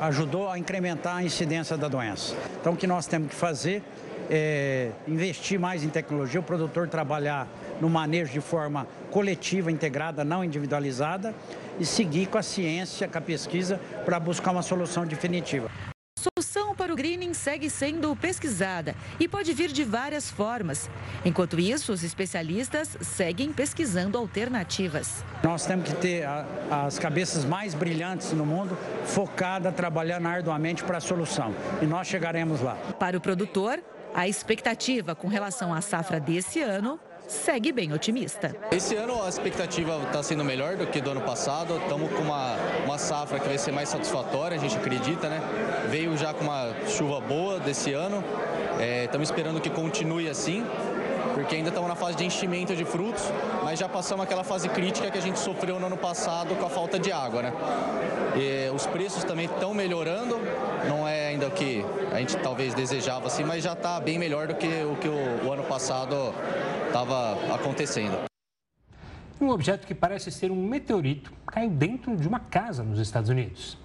[0.00, 2.34] ajudou a incrementar a incidência da doença.
[2.58, 3.82] Então, o que nós temos que fazer
[4.30, 7.46] é, investir mais em tecnologia, o produtor trabalhar
[7.84, 11.34] no manejo de forma coletiva, integrada, não individualizada,
[11.78, 15.70] e seguir com a ciência, com a pesquisa, para buscar uma solução definitiva.
[16.18, 20.88] A solução para o greening segue sendo pesquisada e pode vir de várias formas.
[21.26, 25.22] Enquanto isso, os especialistas seguem pesquisando alternativas.
[25.42, 26.26] Nós temos que ter
[26.70, 31.54] as cabeças mais brilhantes no mundo focadas, trabalhando arduamente para a solução.
[31.82, 32.76] E nós chegaremos lá.
[32.98, 33.78] Para o produtor,
[34.14, 38.54] a expectativa com relação à safra desse ano segue bem otimista.
[38.70, 41.76] Esse ano a expectativa está sendo melhor do que do ano passado.
[41.76, 45.40] Estamos com uma, uma safra que vai ser mais satisfatória, a gente acredita, né?
[45.90, 48.22] Veio já com uma chuva boa desse ano.
[49.04, 50.64] Estamos é, esperando que continue assim
[51.34, 53.24] porque ainda estamos na fase de enchimento de frutos,
[53.62, 56.70] mas já passamos aquela fase crítica que a gente sofreu no ano passado com a
[56.70, 57.52] falta de água, né?
[58.36, 60.38] E os preços também estão melhorando,
[60.88, 64.46] não é ainda o que a gente talvez desejava assim, mas já está bem melhor
[64.46, 66.32] do que o que o, o ano passado
[66.86, 68.16] estava acontecendo.
[69.40, 73.76] Um objeto que parece ser um meteorito caiu dentro de uma casa nos Estados Unidos.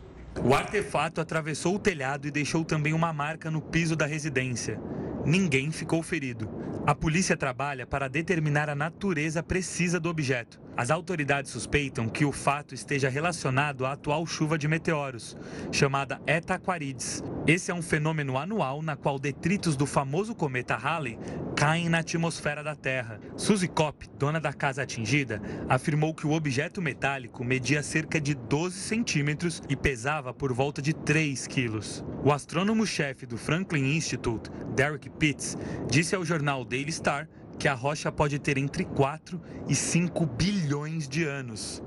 [0.44, 4.80] O artefato atravessou o telhado e deixou também uma marca no piso da residência.
[5.26, 6.50] Ninguém ficou ferido.
[6.88, 10.60] A polícia trabalha para determinar a natureza precisa do objeto.
[10.80, 15.36] As autoridades suspeitam que o fato esteja relacionado à atual chuva de meteoros,
[15.74, 17.22] chamada Eta Aquarides.
[17.46, 21.20] Esse é um fenômeno anual na qual detritos do famoso cometa Halley
[21.54, 23.20] caem na atmosfera da Terra.
[23.36, 28.78] Suzy Kopp, dona da casa atingida, afirmou que o objeto metálico media cerca de 12
[28.78, 32.06] centímetros e pesava por volta de 3 quilos.
[32.24, 35.58] O astrônomo-chefe do Franklin Institute, Derek Pitts,
[35.90, 37.28] disse ao jornal Daily Star
[37.60, 41.84] que a rocha pode ter entre 4 e 5 bilhões de anos.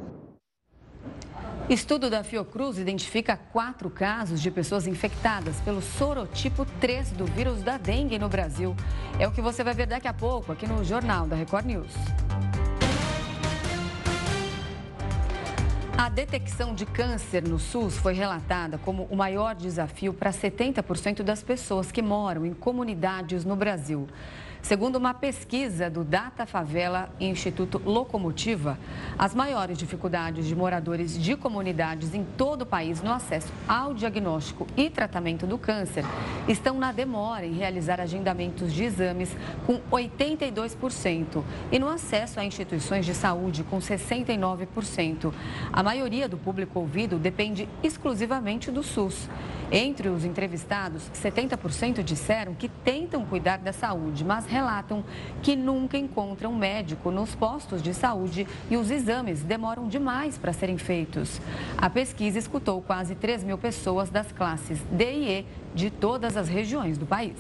[1.69, 7.79] Estudo da Fiocruz identifica quatro casos de pessoas infectadas pelo sorotipo 3 do vírus da
[7.79, 8.77] dengue no Brasil.
[9.19, 11.93] É o que você vai ver daqui a pouco aqui no Jornal da Record News.
[15.97, 21.43] A detecção de câncer no SUS foi relatada como o maior desafio para 70% das
[21.43, 24.09] pessoas que moram em comunidades no Brasil.
[24.63, 28.79] Segundo uma pesquisa do Data Favela e Instituto Locomotiva,
[29.19, 34.65] as maiores dificuldades de moradores de comunidades em todo o país no acesso ao diagnóstico
[34.77, 36.05] e tratamento do câncer
[36.47, 43.05] estão na demora em realizar agendamentos de exames, com 82%, e no acesso a instituições
[43.05, 45.35] de saúde, com 69%.
[45.73, 49.29] A maioria do público ouvido depende exclusivamente do SUS.
[49.75, 55.03] Entre os entrevistados, 70% disseram que tentam cuidar da saúde, mas relatam
[55.43, 60.77] que nunca encontram médico nos postos de saúde e os exames demoram demais para serem
[60.77, 61.41] feitos.
[61.79, 66.49] A pesquisa escutou quase 3 mil pessoas das classes D e E de todas as
[66.49, 67.37] regiões do país.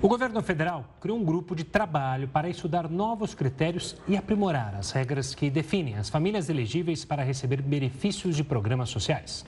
[0.00, 4.92] O governo federal criou um grupo de trabalho para estudar novos critérios e aprimorar as
[4.92, 9.44] regras que definem as famílias elegíveis para receber benefícios de programas sociais.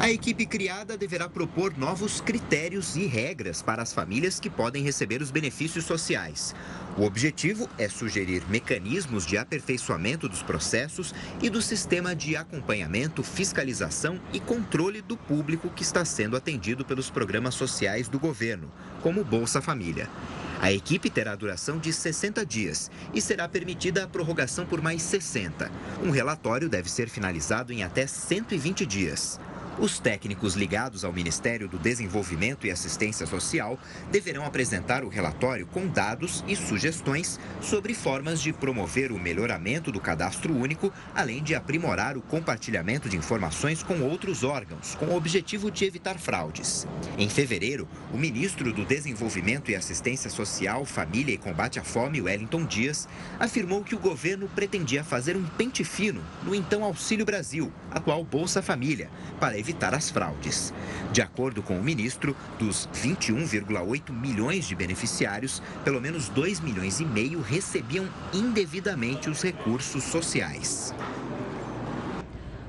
[0.00, 5.20] A equipe criada deverá propor novos critérios e regras para as famílias que podem receber
[5.20, 6.54] os benefícios sociais.
[6.96, 14.20] O objetivo é sugerir mecanismos de aperfeiçoamento dos processos e do sistema de acompanhamento, fiscalização
[14.32, 18.70] e controle do público que está sendo atendido pelos programas sociais do governo,
[19.02, 20.08] como Bolsa Família.
[20.60, 25.70] A equipe terá duração de 60 dias e será permitida a prorrogação por mais 60.
[26.04, 29.40] Um relatório deve ser finalizado em até 120 dias.
[29.80, 33.78] Os técnicos ligados ao Ministério do Desenvolvimento e Assistência Social
[34.10, 40.00] deverão apresentar o relatório com dados e sugestões sobre formas de promover o melhoramento do
[40.00, 45.70] cadastro único, além de aprimorar o compartilhamento de informações com outros órgãos, com o objetivo
[45.70, 46.84] de evitar fraudes.
[47.16, 52.64] Em fevereiro, o ministro do Desenvolvimento e Assistência Social, Família e Combate à Fome, Wellington
[52.64, 58.24] Dias, afirmou que o governo pretendia fazer um pente fino no então Auxílio Brasil, atual
[58.24, 60.72] Bolsa Família, para evitar evitar as fraudes.
[61.12, 67.04] De acordo com o ministro, dos 21,8 milhões de beneficiários, pelo menos 2 milhões e
[67.04, 70.94] meio recebiam indevidamente os recursos sociais.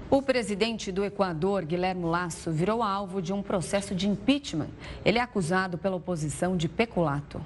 [0.09, 4.69] O presidente do Equador, Guilherme Lasso, virou alvo de um processo de impeachment.
[5.05, 7.39] Ele é acusado pela oposição de peculato.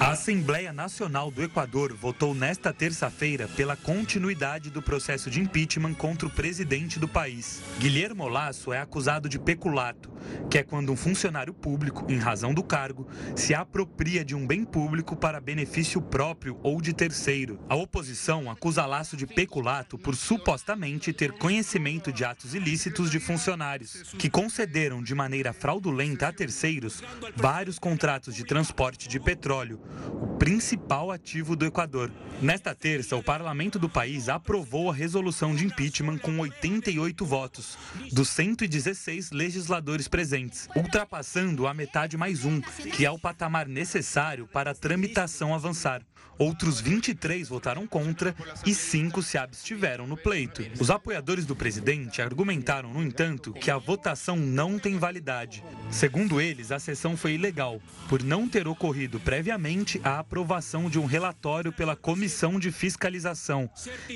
[0.00, 6.28] A Assembleia Nacional do Equador votou nesta terça-feira pela continuidade do processo de impeachment contra
[6.28, 7.60] o presidente do país.
[7.80, 10.08] Guilherme Lasso é acusado de peculato,
[10.48, 14.64] que é quando um funcionário público, em razão do cargo, se apropria de um bem
[14.64, 17.58] público para benefício próprio ou de terceiro.
[17.68, 24.14] A oposição acusa Lasso de peculato por supostamente ter conhecimento de atos ilícitos de funcionários,
[24.16, 27.02] que concederam de maneira fraudulenta a terceiros
[27.34, 29.87] vários contratos de transporte de petróleo
[30.20, 32.10] o principal ativo do Equador.
[32.40, 37.76] Nesta terça, o parlamento do país aprovou a resolução de impeachment com 88 votos,
[38.12, 44.70] dos 116 legisladores presentes, ultrapassando a metade mais um, que é o patamar necessário para
[44.70, 46.02] a tramitação avançar.
[46.38, 48.32] Outros 23 votaram contra
[48.64, 50.64] e cinco se abstiveram no pleito.
[50.78, 55.64] Os apoiadores do presidente argumentaram, no entanto, que a votação não tem validade.
[55.90, 61.06] Segundo eles, a sessão foi ilegal, por não ter ocorrido previamente a aprovação de um
[61.06, 63.70] relatório pela Comissão de Fiscalização,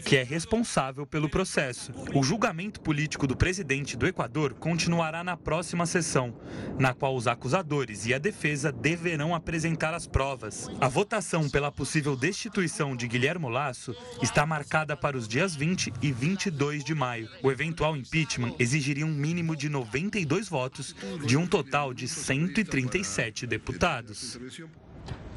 [0.04, 1.92] que é responsável pelo processo.
[2.14, 6.34] O julgamento político do presidente do Equador continuará na próxima sessão,
[6.78, 10.68] na qual os acusadores e a defesa deverão apresentar as provas.
[10.80, 15.92] A votação pela possível possível destituição de Guilherme Lasso está marcada para os dias 20
[16.00, 17.28] e 22 de maio.
[17.42, 20.96] O eventual impeachment exigiria um mínimo de 92 votos
[21.26, 24.38] de um total de 137 deputados.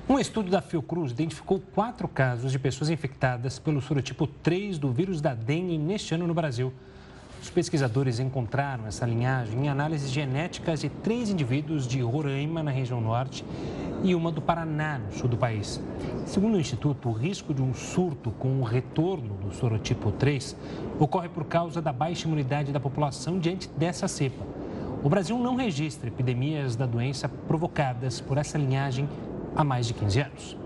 [0.07, 5.19] Um estudo da Fiocruz identificou quatro casos de pessoas infectadas pelo sorotipo 3 do vírus
[5.19, 6.71] da dengue neste ano no Brasil.
[7.41, 13.01] Os pesquisadores encontraram essa linhagem em análises genéticas de três indivíduos de Roraima, na região
[13.01, 13.43] norte,
[14.03, 15.81] e uma do Paraná, no sul do país.
[16.27, 20.55] Segundo o Instituto, o risco de um surto com o retorno do sorotipo 3
[20.99, 24.45] ocorre por causa da baixa imunidade da população diante dessa cepa.
[25.03, 29.09] O Brasil não registra epidemias da doença provocadas por essa linhagem
[29.55, 30.57] há mais de 15 anos.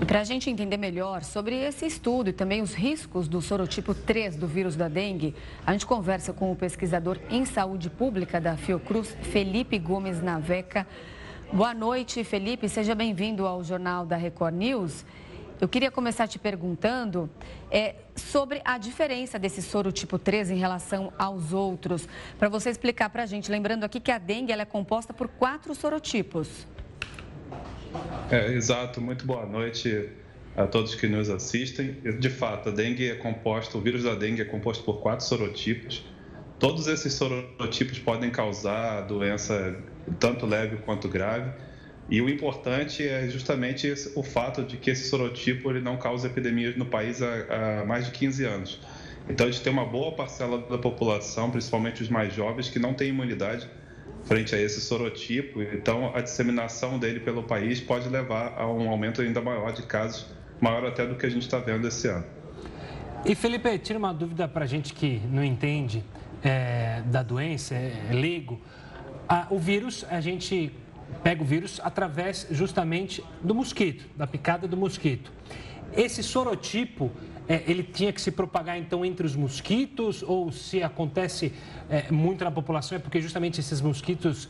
[0.00, 3.94] E para a gente entender melhor sobre esse estudo e também os riscos do sorotipo
[3.94, 5.34] 3 do vírus da dengue,
[5.64, 10.86] a gente conversa com o pesquisador em saúde pública da Fiocruz, Felipe Gomes Naveca.
[11.52, 12.68] Boa noite, Felipe.
[12.68, 15.04] Seja bem-vindo ao Jornal da Record News.
[15.60, 17.30] eu queria começar te perguntando
[17.70, 22.06] é, sobre a diferença desse soro tipo 3 em relação aos outros,
[22.38, 23.50] para você explicar para a gente.
[23.50, 26.66] Lembrando aqui que a dengue ela é composta por quatro sorotipos.
[28.30, 29.00] É, exato.
[29.00, 30.08] Muito boa noite
[30.56, 31.96] a todos que nos assistem.
[32.18, 36.04] De fato, a dengue é composta, o vírus da dengue é composto por quatro sorotipos.
[36.58, 39.76] Todos esses sorotipos podem causar doença
[40.18, 41.50] tanto leve quanto grave.
[42.08, 46.76] E o importante é justamente o fato de que esse sorotipo ele não causa epidemias
[46.76, 48.80] no país há, há mais de 15 anos.
[49.28, 52.94] Então, a gente tem uma boa parcela da população, principalmente os mais jovens, que não
[52.94, 53.68] tem imunidade
[54.26, 55.62] frente a esse sorotipo.
[55.62, 60.26] Então, a disseminação dele pelo país pode levar a um aumento ainda maior de casos,
[60.60, 62.24] maior até do que a gente está vendo esse ano.
[63.24, 66.04] E Felipe, tira uma dúvida para gente que não entende
[66.42, 68.60] é, da doença, é, é leigo.
[69.28, 70.72] Ah, o vírus, a gente
[71.22, 75.32] pega o vírus através justamente do mosquito, da picada do mosquito.
[75.96, 77.10] Esse sorotipo,
[77.48, 81.52] é, ele tinha que se propagar então entre os mosquitos ou se acontece
[81.88, 84.48] é, muito na população é porque justamente esses mosquitos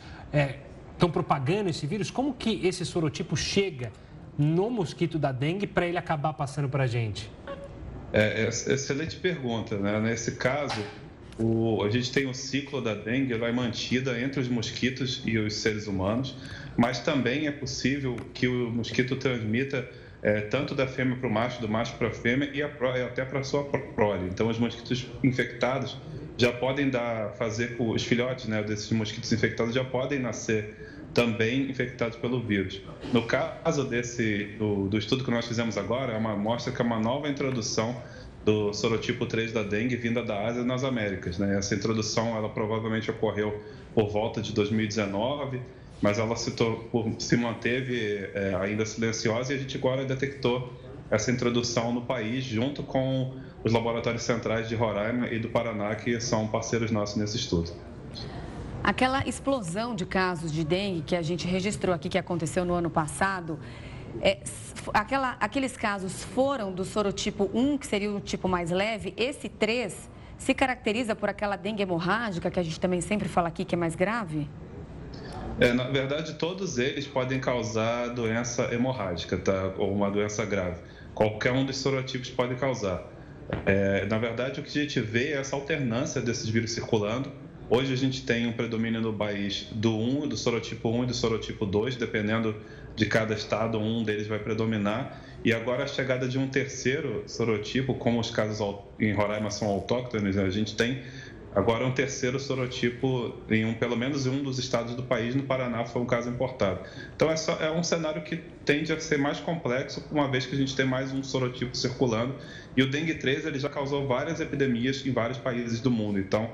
[0.92, 2.10] estão é, propagando esse vírus?
[2.10, 3.92] Como que esse sorotipo chega
[4.38, 7.30] no mosquito da dengue para ele acabar passando para a gente?
[8.12, 10.00] É, é, excelente pergunta, né?
[10.00, 10.82] Nesse caso,
[11.38, 15.36] o, a gente tem o ciclo da dengue, ela é mantida entre os mosquitos e
[15.38, 16.34] os seres humanos,
[16.76, 19.86] mas também é possível que o mosquito transmita
[20.26, 22.66] é, tanto da fêmea para o macho, do macho para a fêmea e, a,
[23.06, 24.28] até para a sua prole.
[24.28, 25.96] Então, os mosquitos infectados
[26.36, 30.74] já podem dar, fazer os filhotes né, desses mosquitos infectados já podem nascer
[31.14, 32.82] também infectados pelo vírus.
[33.12, 36.84] No caso desse do, do estudo que nós fizemos agora, é uma mostra que é
[36.84, 38.02] uma nova introdução
[38.44, 41.38] do sorotipo 3 da dengue vinda da Ásia nas Américas.
[41.38, 41.56] Né?
[41.56, 43.62] Essa introdução ela provavelmente ocorreu
[43.94, 45.60] por volta de 2019,
[46.00, 46.52] mas ela se,
[47.18, 50.72] se manteve é, ainda silenciosa e a gente agora detectou
[51.10, 53.34] essa introdução no país junto com
[53.64, 57.70] os laboratórios centrais de Roraima e do Paraná, que são parceiros nossos nesse estudo.
[58.82, 62.90] Aquela explosão de casos de dengue que a gente registrou aqui, que aconteceu no ano
[62.90, 63.58] passado,
[64.20, 64.38] é,
[64.94, 70.10] aquela, aqueles casos foram do sorotipo 1, que seria o tipo mais leve, esse 3
[70.38, 73.78] se caracteriza por aquela dengue hemorrágica, que a gente também sempre fala aqui que é
[73.78, 74.48] mais grave?
[75.58, 79.72] É, na verdade, todos eles podem causar doença hemorrágica, tá?
[79.78, 80.80] Ou uma doença grave.
[81.14, 83.10] Qualquer um dos sorotipos pode causar.
[83.64, 87.32] É, na verdade, o que a gente vê é essa alternância desses vírus circulando.
[87.70, 91.14] Hoje a gente tem um predomínio no país do 1, do sorotipo 1 e do
[91.14, 92.54] sorotipo 2, dependendo
[92.94, 95.22] de cada estado, um deles vai predominar.
[95.44, 98.60] E agora a chegada de um terceiro sorotipo, como os casos
[99.00, 100.44] em Roraima são autóctones, né?
[100.44, 101.02] a gente tem
[101.56, 105.44] agora um terceiro sorotipo em um, pelo menos em um dos estados do país, no
[105.44, 106.80] Paraná foi um caso importado.
[107.16, 110.54] Então é, só, é um cenário que tende a ser mais complexo, uma vez que
[110.54, 112.34] a gente tem mais um sorotipo circulando.
[112.76, 116.18] E o dengue 3 ele já causou várias epidemias em vários países do mundo.
[116.18, 116.50] Então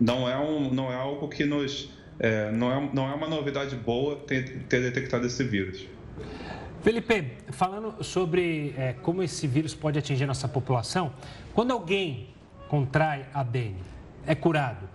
[0.00, 3.76] não é, um, não é algo que nos é, não, é, não é uma novidade
[3.76, 5.86] boa ter, ter detectado esse vírus.
[6.82, 11.12] Felipe, falando sobre é, como esse vírus pode atingir nossa população,
[11.52, 12.28] quando alguém
[12.68, 13.95] contrai a dengue,
[14.26, 14.88] é curado,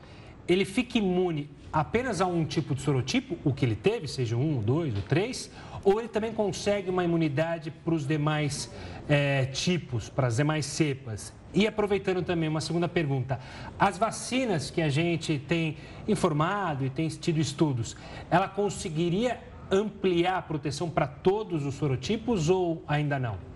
[0.47, 4.59] ele fica imune apenas a um tipo de sorotipo, o que ele teve, seja um,
[4.59, 5.49] dois ou três,
[5.83, 8.69] ou ele também consegue uma imunidade para os demais
[9.07, 11.33] é, tipos, para as demais cepas?
[11.53, 13.39] E aproveitando também uma segunda pergunta,
[13.77, 15.77] as vacinas que a gente tem
[16.07, 17.95] informado e tem tido estudos,
[18.29, 23.50] ela conseguiria ampliar a proteção para todos os sorotipos ou ainda não?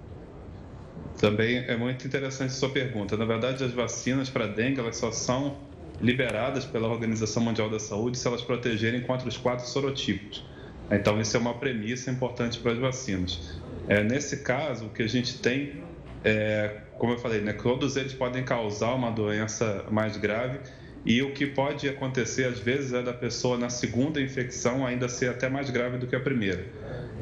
[1.17, 3.15] Também é muito interessante sua pergunta.
[3.17, 8.17] Na verdade, as vacinas para dengue elas só são liberadas pela Organização Mundial da Saúde
[8.17, 10.49] se elas protegerem contra os quatro sorotipos.
[10.91, 13.41] Então, isso é uma premissa importante para as vacinas.
[13.87, 15.85] É, nesse caso, o que a gente tem
[16.23, 20.59] é, como eu falei, né, todos eles podem causar uma doença mais grave
[21.05, 25.29] e o que pode acontecer às vezes é da pessoa na segunda infecção ainda ser
[25.29, 26.73] até mais grave do que a primeira.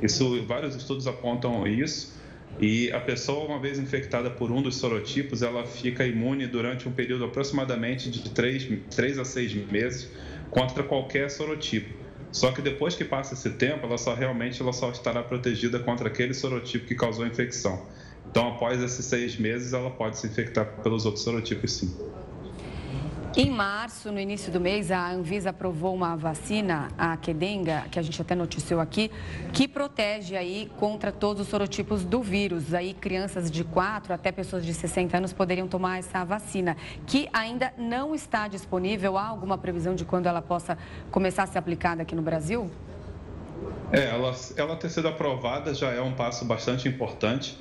[0.01, 2.22] Isso, vários estudos apontam isso.
[2.59, 6.91] E a pessoa, uma vez infectada por um dos sorotipos, ela fica imune durante um
[6.91, 10.11] período aproximadamente de 3, 3 a 6 meses
[10.51, 12.03] contra qualquer sorotipo.
[12.31, 16.07] Só que depois que passa esse tempo, ela só realmente ela só estará protegida contra
[16.07, 17.87] aquele sorotipo que causou a infecção.
[18.25, 22.22] Então, após esses seis meses, ela pode se infectar pelos outros sorotipos, sim.
[23.35, 28.01] Em março, no início do mês, a Anvisa aprovou uma vacina, a Kedenga, que a
[28.03, 29.09] gente até noticiou aqui,
[29.51, 32.75] que protege aí contra todos os sorotipos do vírus.
[32.75, 36.77] Aí crianças de 4 até pessoas de 60 anos poderiam tomar essa vacina,
[37.07, 39.17] que ainda não está disponível.
[39.17, 40.77] Há alguma previsão de quando ela possa
[41.09, 42.69] começar a ser aplicada aqui no Brasil?
[43.91, 47.57] É, ela, ela ter sido aprovada já é um passo bastante importante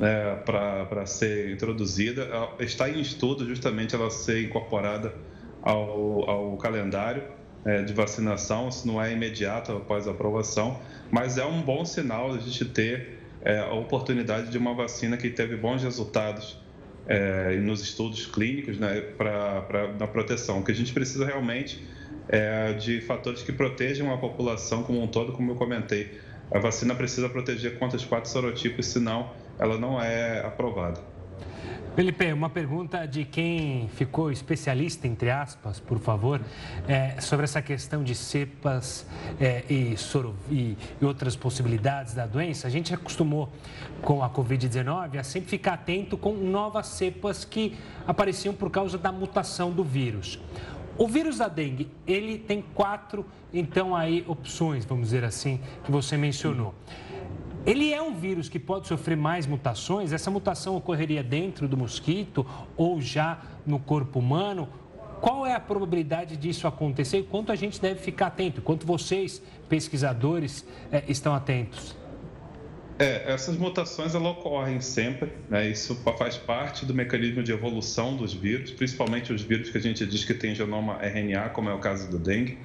[0.00, 2.28] é, para ser introduzida.
[2.58, 5.14] Está em estudo justamente ela ser incorporada
[5.62, 7.22] ao, ao calendário
[7.64, 10.80] é, de vacinação, isso não é imediato após a aprovação,
[11.10, 15.30] mas é um bom sinal a gente ter é, a oportunidade de uma vacina que
[15.30, 16.60] teve bons resultados
[17.06, 20.60] é, nos estudos clínicos né, pra, na proteção.
[20.60, 21.84] O que a gente precisa realmente
[22.28, 26.20] é de fatores que protejam a população como um todo, como eu comentei.
[26.50, 31.12] A vacina precisa proteger contra os quatro serotipos, senão ela não é aprovada.
[31.94, 36.40] Felipe, uma pergunta de quem ficou especialista, entre aspas, por favor,
[36.88, 39.06] é, sobre essa questão de cepas
[39.38, 42.66] é, e, soro, e, e, outras possibilidades da doença.
[42.66, 43.52] A gente acostumou
[44.00, 47.76] com a Covid-19 a sempre ficar atento com novas cepas que
[48.06, 50.40] apareciam por causa da mutação do vírus.
[50.96, 56.16] O vírus da dengue, ele tem quatro, então, aí, opções, vamos dizer assim, que você
[56.16, 56.74] mencionou.
[57.64, 60.12] Ele é um vírus que pode sofrer mais mutações?
[60.12, 62.44] Essa mutação ocorreria dentro do mosquito
[62.76, 64.68] ou já no corpo humano?
[65.20, 68.60] Qual é a probabilidade disso acontecer e quanto a gente deve ficar atento?
[68.60, 71.96] Quanto vocês, pesquisadores, é, estão atentos?
[72.98, 75.68] É, essas mutações elas ocorrem sempre, né?
[75.68, 80.04] isso faz parte do mecanismo de evolução dos vírus, principalmente os vírus que a gente
[80.04, 82.58] diz que tem genoma RNA, como é o caso do dengue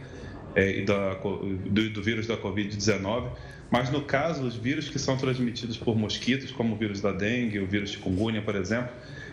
[0.56, 3.30] é, e da, do, do vírus da Covid-19.
[3.70, 7.60] Mas no caso, os vírus que são transmitidos por mosquitos, como o vírus da dengue,
[7.60, 8.92] o vírus chikungunya, por exemplo,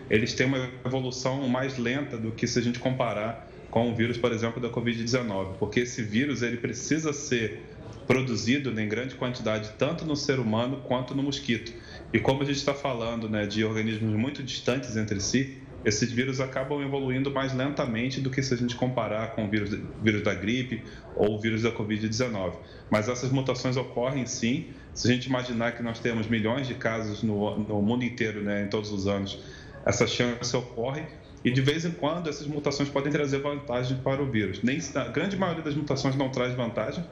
[0.09, 4.17] eles têm uma evolução mais lenta do que se a gente comparar com o vírus,
[4.17, 7.63] por exemplo, da Covid-19, porque esse vírus ele precisa ser
[8.05, 11.73] produzido em grande quantidade tanto no ser humano quanto no mosquito.
[12.13, 16.41] E como a gente está falando né, de organismos muito distantes entre si, esses vírus
[16.41, 19.69] acabam evoluindo mais lentamente do que se a gente comparar com o vírus,
[20.01, 20.83] vírus da gripe
[21.15, 22.53] ou o vírus da Covid-19.
[22.89, 24.65] Mas essas mutações ocorrem sim.
[24.95, 28.63] Se a gente imaginar que nós temos milhões de casos no, no mundo inteiro, né,
[28.63, 29.39] em todos os anos,
[29.85, 31.03] essa chance ocorre.
[31.43, 34.63] E de vez em quando essas mutações podem trazer vantagem para o vírus.
[34.63, 37.05] Nem, a grande maioria das mutações não traz vantagem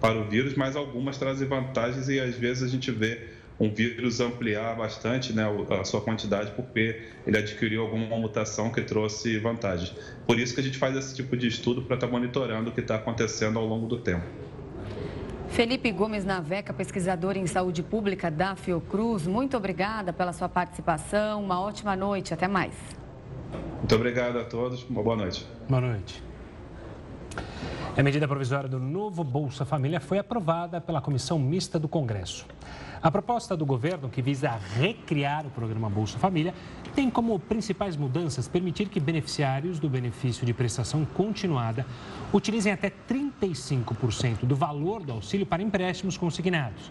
[0.00, 3.28] para o vírus, mas algumas trazem vantagens e às vezes a gente vê
[3.58, 5.44] um vírus ampliar bastante né,
[5.80, 9.94] a sua quantidade porque ele adquiriu alguma mutação que trouxe vantagens.
[10.26, 12.72] Por isso que a gente faz esse tipo de estudo para estar tá monitorando o
[12.72, 14.24] que está acontecendo ao longo do tempo.
[15.48, 21.44] Felipe Gomes Naveca, pesquisador em saúde pública da Fiocruz, muito obrigada pela sua participação.
[21.44, 22.34] Uma ótima noite.
[22.34, 22.74] Até mais.
[23.78, 24.82] Muito obrigado a todos.
[24.88, 25.46] Uma boa noite.
[25.68, 26.33] Boa noite.
[27.96, 32.44] A medida provisória do novo Bolsa Família foi aprovada pela Comissão Mista do Congresso.
[33.00, 36.52] A proposta do governo, que visa recriar o programa Bolsa Família,
[36.94, 41.86] tem como principais mudanças permitir que beneficiários do benefício de prestação continuada
[42.32, 46.90] utilizem até 35% do valor do auxílio para empréstimos consignados.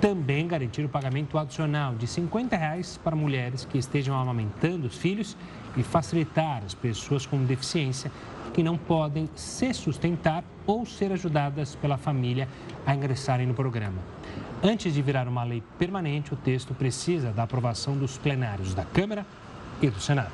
[0.00, 5.36] Também garantir o pagamento adicional de 50 reais para mulheres que estejam amamentando os filhos
[5.74, 8.12] e facilitar as pessoas com deficiência
[8.56, 12.48] que não podem se sustentar ou ser ajudadas pela família
[12.86, 13.98] a ingressarem no programa.
[14.62, 19.26] Antes de virar uma lei permanente, o texto precisa da aprovação dos plenários da Câmara
[19.82, 20.32] e do Senado.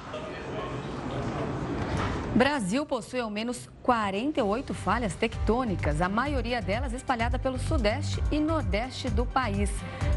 [2.33, 9.11] Brasil possui ao menos 48 falhas tectônicas, a maioria delas espalhada pelo sudeste e nordeste
[9.11, 9.69] do país.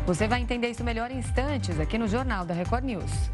[0.05, 3.31] Você vai entender isso melhor em instantes aqui no Jornal da Record News.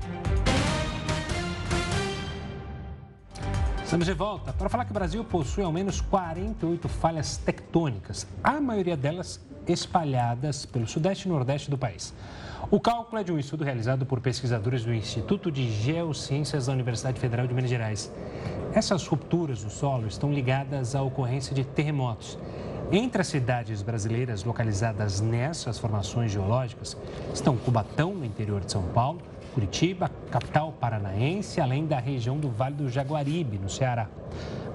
[3.92, 8.62] Estamos de volta para falar que o Brasil possui ao menos 48 falhas tectônicas, a
[8.62, 9.38] maioria delas
[9.68, 12.14] espalhadas pelo sudeste e nordeste do país.
[12.72, 17.20] O cálculo é de um estudo realizado por pesquisadores do Instituto de Geociências da Universidade
[17.20, 18.10] Federal de Minas Gerais.
[18.74, 22.40] Essas rupturas no solo estão ligadas à ocorrência de terremotos.
[22.94, 26.96] Entre as cidades brasileiras localizadas nessas formações geológicas
[27.34, 29.20] estão Cubatão, no interior de São Paulo,
[29.54, 34.08] Curitiba, capital paranaense, além da região do Vale do Jaguaribe, no Ceará.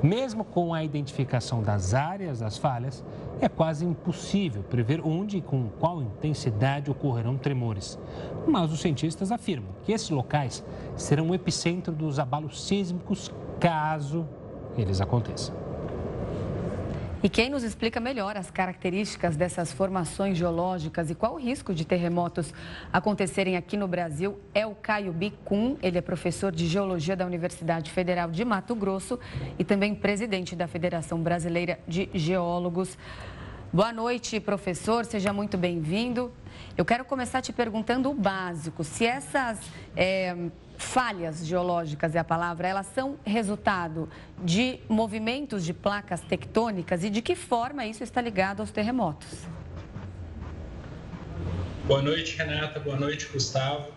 [0.02, 3.02] Mesmo com a identificação das áreas das falhas,
[3.40, 7.98] é quase impossível prever onde e com qual intensidade ocorrerão tremores.
[8.46, 10.62] Mas os cientistas afirmam que esses locais
[10.94, 14.26] serão o epicentro dos abalos sísmicos caso
[14.76, 15.65] eles aconteçam.
[17.22, 21.84] E quem nos explica melhor as características dessas formações geológicas e qual o risco de
[21.84, 22.52] terremotos
[22.92, 25.78] acontecerem aqui no Brasil é o Caio Bicum.
[25.82, 29.18] Ele é professor de Geologia da Universidade Federal de Mato Grosso
[29.58, 32.98] e também presidente da Federação Brasileira de Geólogos.
[33.72, 35.04] Boa noite, professor.
[35.06, 36.30] Seja muito bem-vindo.
[36.76, 39.58] Eu quero começar te perguntando o básico: se essas
[39.96, 40.36] é,
[40.78, 44.08] falhas geológicas é a palavra, elas são resultado
[44.42, 49.46] de movimentos de placas tectônicas e de que forma isso está ligado aos terremotos?
[51.86, 52.80] Boa noite, Renata.
[52.80, 53.92] Boa noite, Gustavo.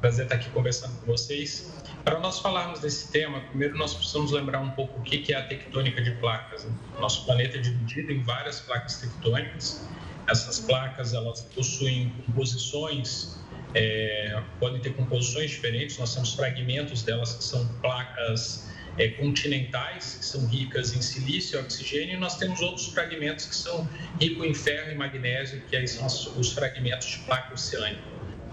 [0.00, 1.72] Prazer estar aqui conversando com vocês.
[2.04, 5.46] Para nós falarmos desse tema, primeiro nós precisamos lembrar um pouco o que é a
[5.46, 6.66] tectônica de placas.
[6.98, 9.84] Nosso planeta é dividido em várias placas tectônicas.
[10.26, 13.36] Essas placas elas possuem composições,
[13.74, 15.98] é, podem ter composições diferentes.
[15.98, 21.62] Nós temos fragmentos delas que são placas é, continentais, que são ricas em silício e
[21.62, 23.88] oxigênio, e nós temos outros fragmentos que são
[24.20, 28.02] ricos em ferro e magnésio, que aí são os fragmentos de placa oceânica.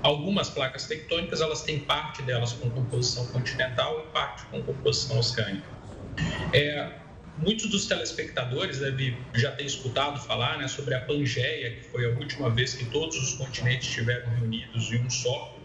[0.03, 5.68] Algumas placas tectônicas, elas têm parte delas com composição continental e parte com composição oceânica.
[6.53, 6.91] É,
[7.38, 12.10] muitos dos telespectadores devem já ter escutado falar né, sobre a Pangeia, que foi a
[12.18, 15.58] última vez que todos os continentes estiveram reunidos em um só.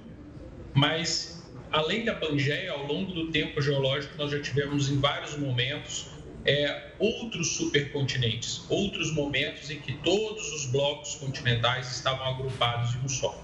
[0.74, 6.06] Mas, além da Pangeia, ao longo do tempo geológico, nós já tivemos em vários momentos
[6.44, 13.08] é, outros supercontinentes, outros momentos em que todos os blocos continentais estavam agrupados em um
[13.08, 13.42] só.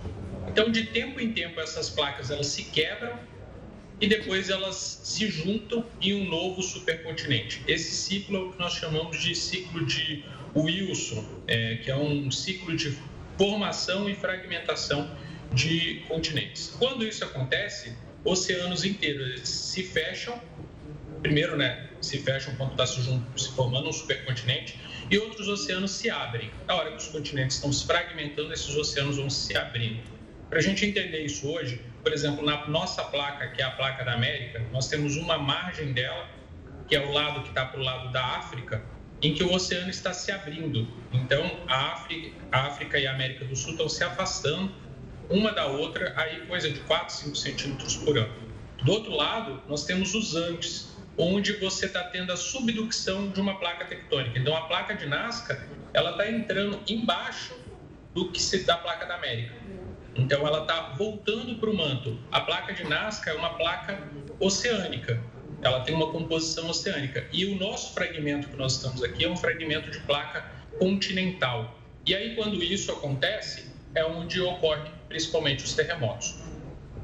[0.49, 3.19] Então, de tempo em tempo, essas placas elas se quebram
[4.01, 7.63] e depois elas se juntam em um novo supercontinente.
[7.67, 10.25] Esse ciclo é o que nós chamamos de ciclo de
[10.55, 12.97] Wilson, é, que é um ciclo de
[13.37, 15.11] formação e fragmentação
[15.53, 16.75] de continentes.
[16.79, 20.41] Quando isso acontece, oceanos inteiros se fecham,
[21.23, 23.01] primeiro, né, se fecham quando está se,
[23.37, 24.79] se formando um supercontinente,
[25.11, 26.51] e outros oceanos se abrem.
[26.67, 30.01] Na hora que os continentes estão se fragmentando, esses oceanos vão se abrindo.
[30.49, 34.03] Para a gente entender isso hoje, por exemplo, na nossa placa, que é a placa
[34.03, 36.27] da América, nós temos uma margem dela,
[36.87, 38.83] que é o lado que está para o lado da África,
[39.21, 40.89] em que o oceano está se abrindo.
[41.13, 44.73] Então, a África, a África e a América do Sul estão se afastando
[45.29, 48.33] uma da outra, aí coisa de 4, 5 centímetros por ano.
[48.83, 53.59] Do outro lado, nós temos os Andes, onde você está tendo a subducção de uma
[53.59, 54.39] placa tectônica.
[54.39, 57.55] Então, a placa de Nazca, ela está entrando embaixo
[58.15, 59.59] do que se da placa da América.
[60.19, 62.19] Então, ela está voltando para o manto.
[62.33, 64.03] A placa de Nazca é uma placa
[64.41, 65.23] oceânica.
[65.63, 67.27] Ela tem uma composição oceânica.
[67.33, 70.45] E o nosso fragmento que nós estamos aqui é um fragmento de placa
[70.79, 71.79] continental.
[72.05, 76.37] E aí, quando isso acontece, é onde ocorre principalmente os terremotos.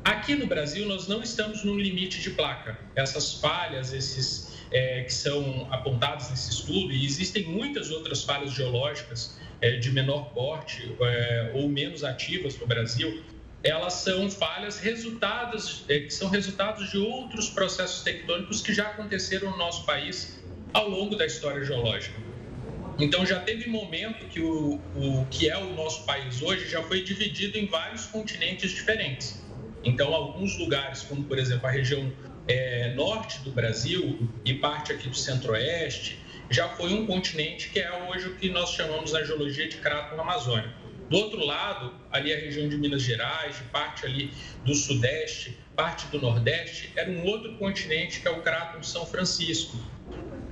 [0.04, 2.78] Aqui no Brasil, nós não estamos no limite de placa.
[2.94, 9.38] Essas falhas, esses é, que são apontados nesse estudo, e existem muitas outras falhas geológicas
[9.80, 13.22] de menor porte é, ou menos ativas no Brasil,
[13.62, 19.50] elas são falhas resultados, é, que são resultados de outros processos tectônicos que já aconteceram
[19.50, 20.38] no nosso país
[20.72, 22.20] ao longo da história geológica.
[22.98, 27.02] Então já teve momento que o, o que é o nosso país hoje já foi
[27.02, 29.42] dividido em vários continentes diferentes.
[29.82, 32.12] Então alguns lugares, como por exemplo a região
[32.46, 36.18] é, norte do Brasil e parte aqui do centro-oeste,
[36.50, 40.20] já foi um continente que é hoje o que nós chamamos na geologia de cráton
[40.20, 40.84] amazônico.
[41.08, 44.32] Do outro lado, ali a região de Minas Gerais, parte ali
[44.64, 49.78] do sudeste, parte do nordeste, era um outro continente que é o cráton São Francisco.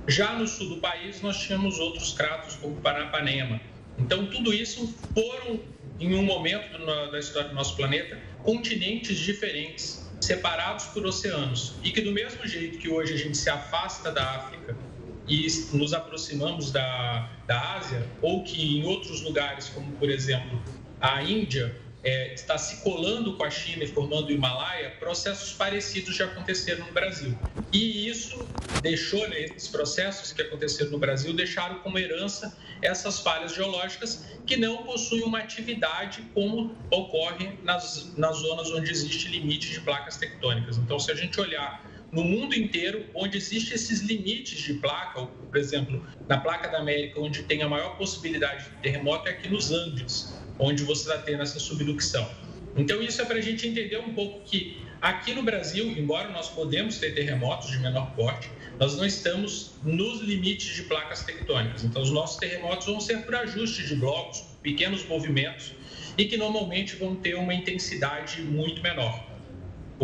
[0.07, 3.59] Já no sul do país, nós tínhamos outros crátos como Paranapanema.
[3.97, 5.61] Então, tudo isso foram,
[5.99, 6.77] em um momento
[7.11, 11.75] da história do nosso planeta, continentes diferentes, separados por oceanos.
[11.83, 14.77] E que, do mesmo jeito que hoje a gente se afasta da África
[15.27, 20.61] e nos aproximamos da, da Ásia, ou que em outros lugares, como por exemplo
[20.99, 26.15] a Índia, é, está se colando com a China e formando o Himalaia, processos parecidos
[26.15, 27.37] já aconteceram no Brasil.
[27.71, 28.45] E isso
[28.81, 34.57] deixou, né, esses processos que aconteceram no Brasil, deixaram como herança essas falhas geológicas que
[34.57, 40.77] não possuem uma atividade como ocorre nas, nas zonas onde existe limite de placas tectônicas.
[40.77, 41.81] Então, se a gente olhar
[42.13, 47.19] no mundo inteiro, onde existem esses limites de placa, por exemplo, na placa da América,
[47.19, 51.41] onde tem a maior possibilidade de terremoto, é aqui nos Andes, onde você está tendo
[51.41, 52.29] essa subducção.
[52.77, 56.49] Então, isso é para a gente entender um pouco que aqui no Brasil, embora nós
[56.49, 58.49] podemos ter terremotos de menor porte,
[58.79, 61.83] nós não estamos nos limites de placas tectônicas.
[61.83, 65.73] Então, os nossos terremotos vão ser por ajuste de blocos, pequenos movimentos,
[66.17, 69.32] e que normalmente vão ter uma intensidade muito menor.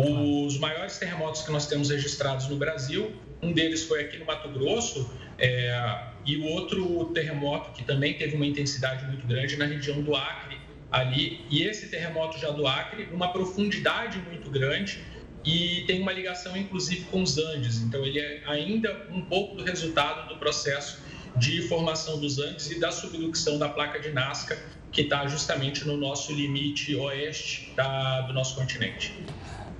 [0.00, 4.48] Os maiores terremotos que nós temos registrados no Brasil, um deles foi aqui no Mato
[4.48, 10.02] Grosso, é, e o outro terremoto que também teve uma intensidade muito grande na região
[10.02, 10.58] do Acre,
[10.90, 11.40] ali.
[11.50, 15.00] E esse terremoto já do Acre, uma profundidade muito grande
[15.44, 17.78] e tem uma ligação, inclusive, com os Andes.
[17.78, 21.00] Então, ele é ainda um pouco do resultado do processo
[21.36, 24.58] de formação dos Andes e da subducção da placa de Nazca,
[24.92, 29.14] que está justamente no nosso limite oeste da, do nosso continente.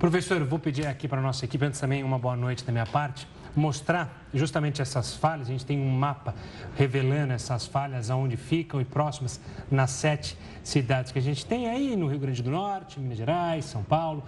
[0.00, 2.86] Professor, vou pedir aqui para a nossa equipe, antes também, uma boa noite da minha
[2.86, 3.28] parte.
[3.54, 5.48] mostrar justamente essas falhas.
[5.48, 6.34] A gente tem um mapa
[6.74, 9.38] revelando essas falhas, aonde ficam e próximas
[9.70, 13.66] nas sete cidades que a gente tem aí no Rio Grande do Norte, Minas Gerais,
[13.66, 14.24] São Paulo,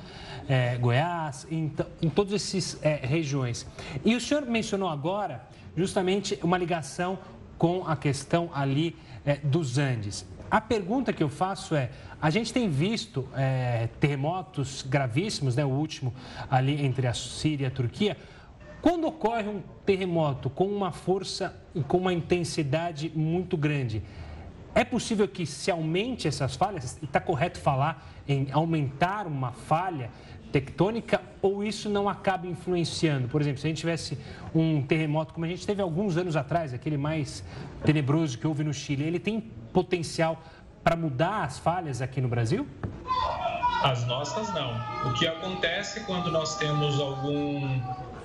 [0.46, 3.66] é, Goiás, em, em todas essas é, regiões.
[4.04, 5.40] E o senhor mencionou agora
[5.74, 7.18] justamente uma ligação
[7.56, 8.94] com a questão ali
[9.24, 10.26] é, dos Andes.
[10.52, 11.90] A pergunta que eu faço é:
[12.22, 16.14] a gente tem visto é, terremotos gravíssimos, né, o último
[16.48, 18.16] ali entre a Síria e a Turquia.
[18.80, 24.04] Quando ocorre um terremoto com uma força e com uma intensidade muito grande,
[24.72, 26.96] é possível que se aumente essas falhas?
[27.02, 30.08] Está correto falar em aumentar uma falha
[30.52, 33.26] tectônica ou isso não acaba influenciando?
[33.26, 34.16] Por exemplo, se a gente tivesse
[34.54, 37.42] um terremoto como a gente teve alguns anos atrás, aquele mais
[37.84, 39.40] tenebroso que houve no Chile, ele tem
[39.72, 40.40] potencial
[40.82, 42.66] para mudar as falhas aqui no Brasil?
[43.82, 44.72] As nossas não.
[45.08, 47.80] O que acontece quando nós temos algum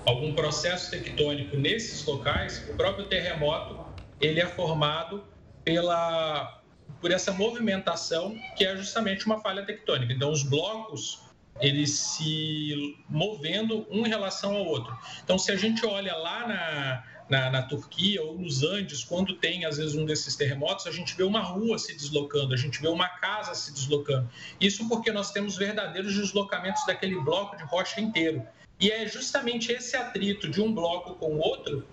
[0.05, 3.85] algum processo tectônico nesses locais, o próprio terremoto
[4.21, 5.23] ele é formado
[5.63, 6.61] pela
[7.01, 10.13] por essa movimentação que é justamente uma falha tectônica.
[10.13, 11.21] Então os blocos
[11.59, 14.95] eles se movendo um em relação ao outro.
[15.23, 19.65] Então se a gente olha lá na na, na, Turquia ou nos Andes, quando tem
[19.65, 22.87] às vezes um desses terremotos, a gente vê uma rua se deslocando, a gente vê
[22.87, 24.29] uma casa se deslocando.
[24.59, 28.45] Isso porque nós temos verdadeiros deslocamentos daquele bloco de rocha inteiro.
[28.79, 31.85] E é justamente esse atrito de um bloco com o outro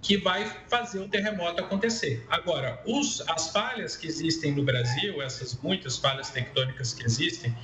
[0.00, 2.24] que vai fazer o terremoto acontecer.
[2.28, 7.56] Agora, os, as falhas que existem no Brasil, essas muitas falhas tectônicas que existem,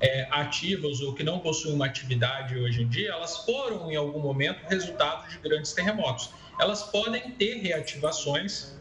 [0.00, 4.18] é, ativas ou que não possuem uma atividade hoje em dia, elas foram em algum
[4.18, 6.30] momento resultado de grandes terremotos.
[6.58, 8.74] Elas podem ter reativações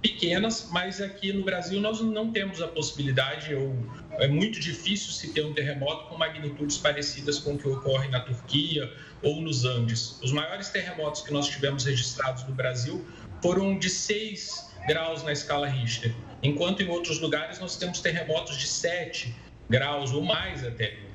[0.00, 3.74] pequenas, mas aqui no Brasil nós não temos a possibilidade, ou
[4.12, 8.20] é muito difícil se ter um terremoto com magnitudes parecidas com o que ocorre na
[8.20, 10.20] Turquia ou nos Andes.
[10.22, 13.04] Os maiores terremotos que nós tivemos registrados no Brasil
[13.42, 18.66] foram de 6 graus na escala Richter, enquanto em outros lugares nós temos terremotos de
[18.66, 19.34] 7
[19.68, 21.07] graus ou mais até.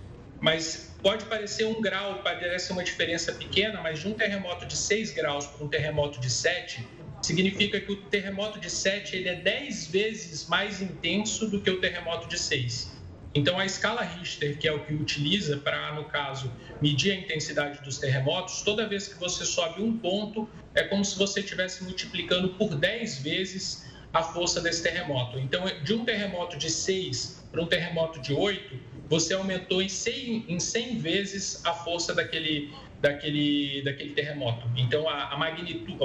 [0.44, 5.12] Mas pode parecer um grau, parece uma diferença pequena, mas de um terremoto de 6
[5.12, 6.86] graus para um terremoto de 7,
[7.22, 11.80] significa que o terremoto de 7 ele é 10 vezes mais intenso do que o
[11.80, 12.92] terremoto de 6.
[13.34, 17.82] Então, a escala Richter, que é o que utiliza para, no caso, medir a intensidade
[17.82, 22.50] dos terremotos, toda vez que você sobe um ponto, é como se você estivesse multiplicando
[22.50, 25.40] por 10 vezes a força desse terremoto.
[25.40, 30.46] Então, de um terremoto de 6 para um terremoto de 8, você aumentou em 100,
[30.48, 34.68] em 100 vezes a força daquele, daquele, daquele terremoto.
[34.76, 35.98] Então, a, a magnitude,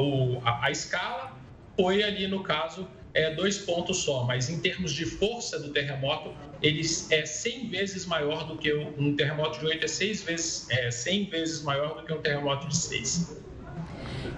[0.45, 1.37] a, a escala
[1.77, 6.35] foi ali, no caso, é, dois pontos só, mas em termos de força do terremoto,
[6.61, 10.91] ele é 100 vezes maior do que um terremoto de 8, é, 6 vezes, é
[10.91, 13.43] 100 vezes maior do que um terremoto de 6.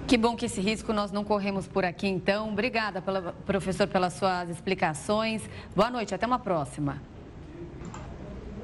[0.06, 2.50] Que bom que esse risco nós não corremos por aqui, então.
[2.50, 5.42] Obrigada, pela, professor, pelas suas explicações.
[5.74, 7.00] Boa noite, até uma próxima.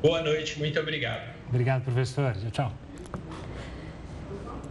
[0.06, 1.34] Boa noite, muito obrigado.
[1.48, 2.32] Obrigado, professor.
[2.52, 2.72] Tchau.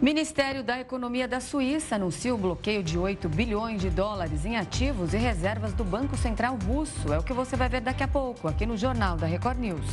[0.01, 5.13] Ministério da Economia da Suíça anuncia o bloqueio de 8 bilhões de dólares em ativos
[5.13, 7.13] e reservas do Banco Central Russo.
[7.13, 9.86] É o que você vai ver daqui a pouco, aqui no Jornal da Record News.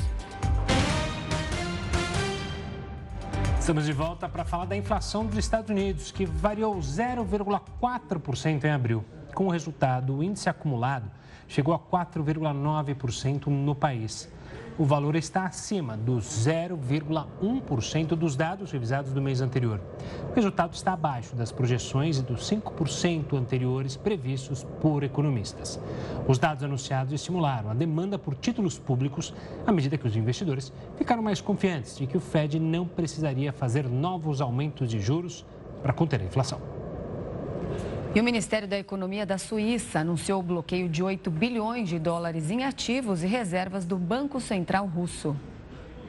[3.59, 9.05] Estamos de volta para falar da inflação dos Estados Unidos, que variou 0,4% em abril.
[9.35, 11.11] Com o resultado, o índice acumulado
[11.53, 14.29] chegou a 4,9% no país
[14.79, 19.81] o valor está acima dos 0,1% dos dados revisados do mês anterior.
[20.31, 25.79] O resultado está abaixo das projeções e dos 5% anteriores previstos por economistas.
[26.27, 29.35] Os dados anunciados estimularam a demanda por títulos públicos
[29.67, 33.89] à medida que os investidores ficaram mais confiantes de que o Fed não precisaria fazer
[33.89, 35.45] novos aumentos de juros
[35.83, 36.61] para conter a inflação.
[38.15, 42.51] E o Ministério da Economia da Suíça anunciou o bloqueio de 8 bilhões de dólares
[42.51, 45.35] em ativos e reservas do Banco Central Russo.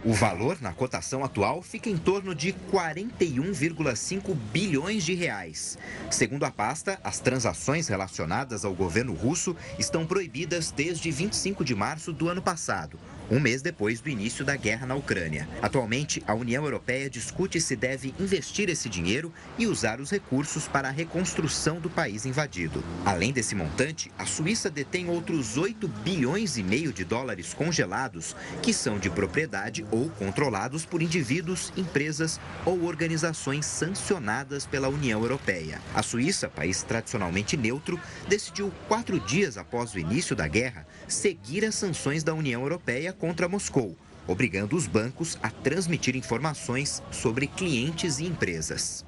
[0.03, 5.77] O valor na cotação atual fica em torno de 41,5 bilhões de reais.
[6.11, 12.11] Segundo a pasta, as transações relacionadas ao governo russo estão proibidas desde 25 de março
[12.11, 12.99] do ano passado,
[13.29, 15.47] um mês depois do início da guerra na Ucrânia.
[15.61, 20.87] Atualmente, a União Europeia discute se deve investir esse dinheiro e usar os recursos para
[20.87, 22.83] a reconstrução do país invadido.
[23.05, 28.73] Além desse montante, a Suíça detém outros 8 bilhões e meio de dólares congelados, que
[28.73, 35.81] são de propriedade ou controlados por indivíduos, empresas ou organizações sancionadas pela União Europeia.
[35.93, 41.75] A Suíça, país tradicionalmente neutro, decidiu quatro dias após o início da guerra seguir as
[41.75, 43.95] sanções da União Europeia contra Moscou,
[44.27, 49.05] obrigando os bancos a transmitir informações sobre clientes e empresas.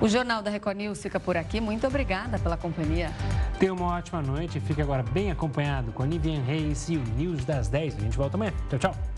[0.00, 1.60] O Jornal da Record News fica por aqui.
[1.60, 3.10] Muito obrigada pela companhia.
[3.58, 4.60] Tenha uma ótima noite.
[4.60, 7.96] Fique agora bem acompanhado com a Nivian Reis e o News das 10.
[7.96, 8.52] A gente volta amanhã.
[8.68, 9.17] Tchau, tchau.